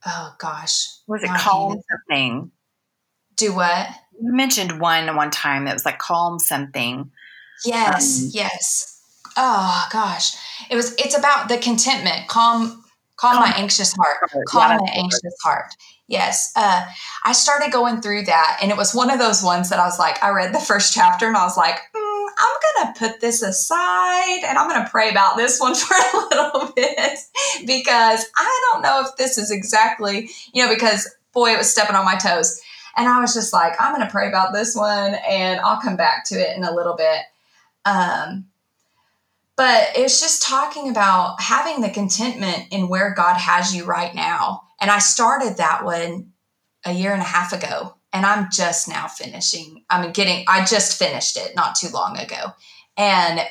[0.05, 2.51] oh gosh, was it Calm Something?
[3.35, 3.87] Do what?
[4.21, 7.11] You mentioned one one time that was like Calm Something.
[7.65, 9.01] Yes, um, yes.
[9.35, 10.35] Oh gosh,
[10.69, 10.93] it was.
[10.95, 12.82] It's about the contentment, calm
[13.23, 14.17] Calm, my anxious heart.
[14.49, 15.73] Calm yeah, my anxious heart.
[16.07, 16.51] Yes.
[16.57, 16.85] Uh,
[17.23, 19.97] I started going through that, and it was one of those ones that I was
[19.97, 23.21] like, I read the first chapter, and I was like, mm, I'm going to put
[23.21, 27.19] this aside, and I'm going to pray about this one for a little bit
[27.65, 31.95] because I don't know if this is exactly, you know, because boy, it was stepping
[31.95, 32.61] on my toes.
[32.97, 35.95] And I was just like, I'm going to pray about this one, and I'll come
[35.95, 37.21] back to it in a little bit.
[37.85, 38.47] Um,
[39.55, 44.63] but it's just talking about having the contentment in where God has you right now.
[44.81, 46.31] And I started that one
[46.85, 49.83] a year and a half ago, and I'm just now finishing.
[49.89, 52.53] I'm getting, I just finished it not too long ago.
[52.97, 53.41] And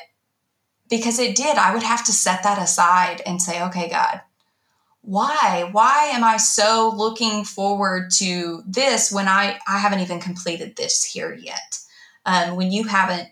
[0.89, 4.21] because it did, I would have to set that aside and say, okay, God,
[5.01, 5.67] why?
[5.71, 11.03] Why am I so looking forward to this when I, I haven't even completed this
[11.03, 11.79] here yet?
[12.25, 13.27] Um, when you haven't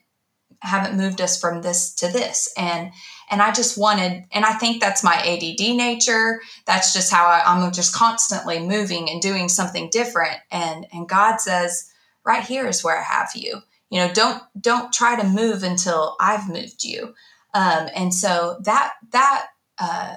[0.61, 2.51] haven't moved us from this to this.
[2.57, 2.91] And
[3.29, 6.41] and i just wanted and i think that's my add nature.
[6.65, 10.37] That's just how I, i'm just constantly moving and doing something different.
[10.51, 11.91] And and god says
[12.25, 13.61] right here is where i have you.
[13.89, 17.13] You know don't don't try to move until i've moved you.
[17.53, 19.47] Um, and so that that
[19.77, 20.15] uh,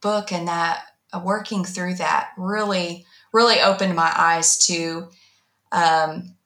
[0.00, 5.08] book and that uh, working through that really really opened my eyes to
[5.72, 6.36] um,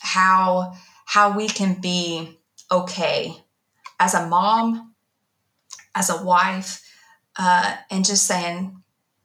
[0.00, 2.38] how how we can be
[2.72, 3.36] okay
[4.00, 4.94] as a mom,
[5.94, 6.82] as a wife,
[7.38, 8.82] uh, and just saying,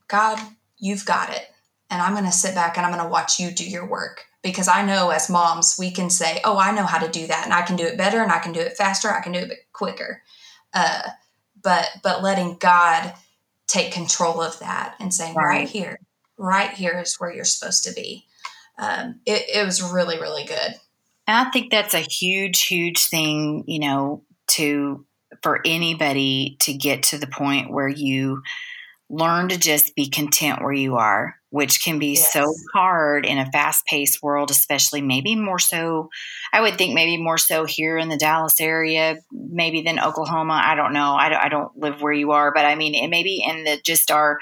[0.07, 0.39] God,
[0.77, 1.47] you've got it.
[1.89, 4.25] And I'm going to sit back and I'm going to watch you do your work.
[4.43, 7.45] Because I know as moms, we can say, oh, I know how to do that.
[7.45, 9.09] And I can do it better and I can do it faster.
[9.09, 10.21] I can do it quicker.
[10.73, 11.09] Uh,
[11.61, 13.13] but, but letting God
[13.65, 15.99] take control of that and saying, right, right here,
[16.37, 18.25] right here is where you're supposed to be.
[18.77, 20.75] Um, it, it was really, really good.
[21.27, 25.05] And I think that's a huge, huge thing, you know, to
[25.43, 28.41] for anybody to get to the point where you
[29.09, 32.31] learn to just be content where you are, which can be yes.
[32.33, 36.09] so hard in a fast paced world, especially maybe more so.
[36.51, 40.61] I would think maybe more so here in the Dallas area, maybe than Oklahoma.
[40.63, 41.13] I don't know.
[41.13, 43.79] I don't, I don't live where you are, but I mean, it maybe in the
[43.83, 44.39] just our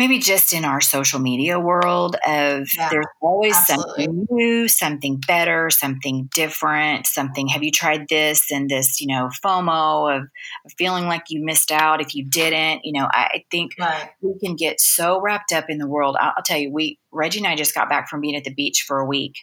[0.00, 4.06] maybe just in our social media world of yeah, there's always absolutely.
[4.06, 9.28] something new something better something different something have you tried this and this you know
[9.44, 13.44] fomo of, of feeling like you missed out if you didn't you know i, I
[13.50, 14.08] think right.
[14.22, 17.40] we can get so wrapped up in the world I'll, I'll, tell you we reggie
[17.40, 19.34] and i just got back from being at the beach for a week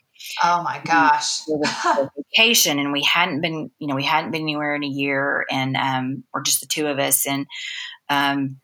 [0.43, 1.41] oh my gosh
[2.17, 5.77] vacation and we hadn't been you know we hadn't been anywhere in a year and
[5.77, 7.45] um or just the two of us and
[8.09, 8.57] um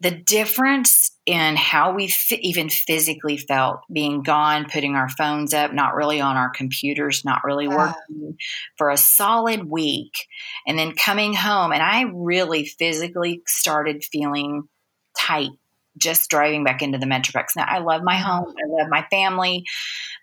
[0.00, 5.72] the difference in how we f- even physically felt being gone, putting our phones up,
[5.72, 8.36] not really on our computers, not really working
[8.78, 10.14] for a solid week,
[10.66, 11.72] and then coming home.
[11.72, 14.62] And I really physically started feeling
[15.18, 15.50] tight
[16.00, 17.48] just driving back into the Metroplex.
[17.56, 19.64] Now, I love my home, I love my family,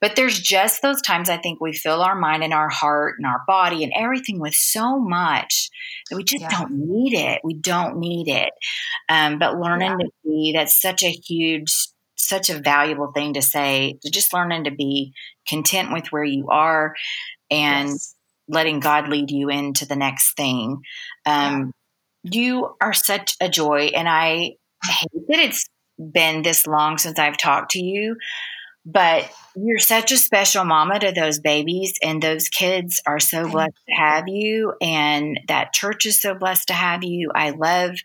[0.02, 3.26] but there's just those times I think we fill our mind and our heart and
[3.26, 5.70] our body and everything with so much
[6.10, 6.50] that we just yeah.
[6.50, 7.42] don't need it.
[7.44, 8.52] We don't need it.
[9.10, 10.06] Um, but learning yeah.
[10.06, 11.74] to be, that's such a huge,
[12.16, 15.14] such a valuable thing to say, to just learning to be
[15.48, 16.96] content with where you are
[17.50, 18.16] and yes.
[18.48, 20.82] letting God lead you into the next thing.
[21.26, 21.72] Um, yeah.
[22.30, 24.56] You are such a joy, and I
[24.86, 25.68] hate that it's
[25.98, 28.18] been this long since I've talked to you,
[28.86, 33.76] but you're such a special mama to those babies, and those kids are so blessed
[33.90, 37.32] to have you, and that church is so blessed to have you.
[37.34, 37.96] I love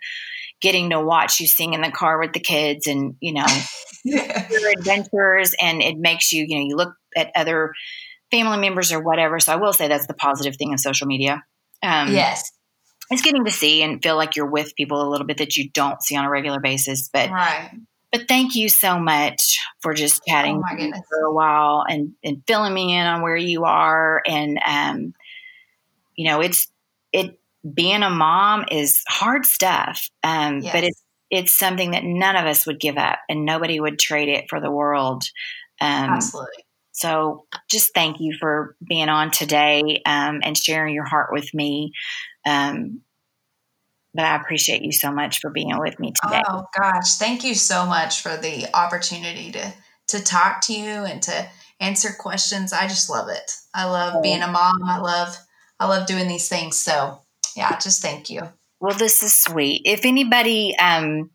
[0.61, 3.47] getting to watch you sing in the car with the kids and you know
[4.05, 7.73] your adventures and it makes you you know you look at other
[8.31, 11.43] family members or whatever so i will say that's the positive thing of social media.
[11.83, 12.49] Um, yes
[13.11, 15.71] it's getting to see and feel like you're with people a little bit that you
[15.71, 17.09] don't see on a regular basis.
[17.13, 17.71] But right.
[18.13, 22.75] But thank you so much for just chatting oh for a while and, and filling
[22.75, 24.23] me in on where you are.
[24.27, 25.15] And, um,
[26.15, 26.71] you know, it's,
[27.11, 27.41] it,
[27.73, 30.11] being a mom is hard stuff.
[30.23, 30.73] Um, yes.
[30.75, 34.29] but it's, it's something that none of us would give up and nobody would trade
[34.29, 35.25] it for the world.
[35.81, 36.65] Um, Absolutely.
[36.93, 41.93] So just thank you for being on today um, and sharing your heart with me.
[42.47, 43.03] Um,
[44.15, 46.43] but I appreciate you so much for being with me today.
[46.49, 49.73] Oh gosh, thank you so much for the opportunity to
[50.09, 51.47] to talk to you and to
[51.81, 52.73] answer questions.
[52.73, 53.53] I just love it.
[53.75, 54.83] I love being a mom.
[54.85, 55.37] I love
[55.81, 56.79] I love doing these things.
[56.79, 57.21] So
[57.57, 58.43] yeah, just thank you.
[58.81, 59.83] Well, this is sweet.
[59.85, 61.31] If anybody um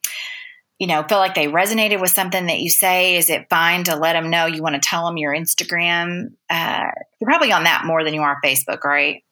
[0.79, 3.95] you know, feel like they resonated with something that you say, is it fine to
[3.95, 6.33] let them know you want to tell them your Instagram?
[6.51, 9.23] Uh, you're probably on that more than you are Facebook, right?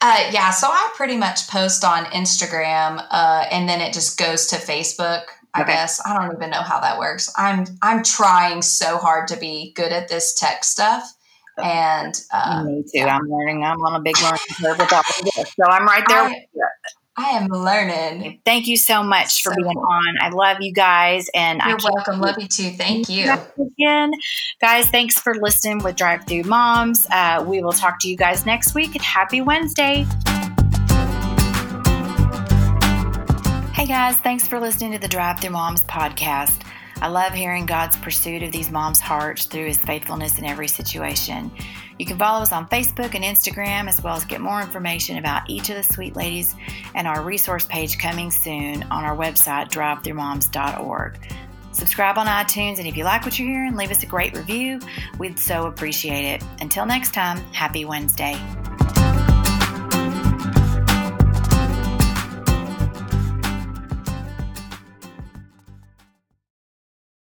[0.00, 4.46] Uh, yeah, so I pretty much post on Instagram, uh, and then it just goes
[4.48, 5.22] to Facebook.
[5.54, 5.72] I okay.
[5.72, 7.32] guess I don't even know how that works.
[7.36, 11.02] I'm I'm trying so hard to be good at this tech stuff,
[11.56, 12.90] and uh, me too.
[12.94, 13.16] Yeah.
[13.16, 13.64] I'm learning.
[13.64, 16.22] I'm on a big learning curve with all of this, so I'm right there.
[16.22, 16.46] I,
[17.18, 18.38] I am learning.
[18.44, 20.14] Thank you so much for being on.
[20.20, 22.20] I love you guys, and you're welcome.
[22.20, 22.70] Love you too.
[22.70, 24.12] Thank you again,
[24.60, 24.86] guys.
[24.88, 27.08] Thanks for listening with Drive Through Moms.
[27.10, 28.94] Uh, we will talk to you guys next week.
[28.94, 30.06] And happy Wednesday.
[33.74, 36.62] Hey guys, thanks for listening to the Drive Through Moms podcast.
[37.00, 41.50] I love hearing God's pursuit of these moms' hearts through His faithfulness in every situation.
[41.98, 45.48] You can follow us on Facebook and Instagram, as well as get more information about
[45.48, 46.54] each of the sweet ladies
[46.94, 51.18] and our resource page coming soon on our website, drivethroughmoms.org.
[51.72, 54.80] Subscribe on iTunes, and if you like what you're hearing, leave us a great review.
[55.18, 56.44] We'd so appreciate it.
[56.60, 58.36] Until next time, happy Wednesday.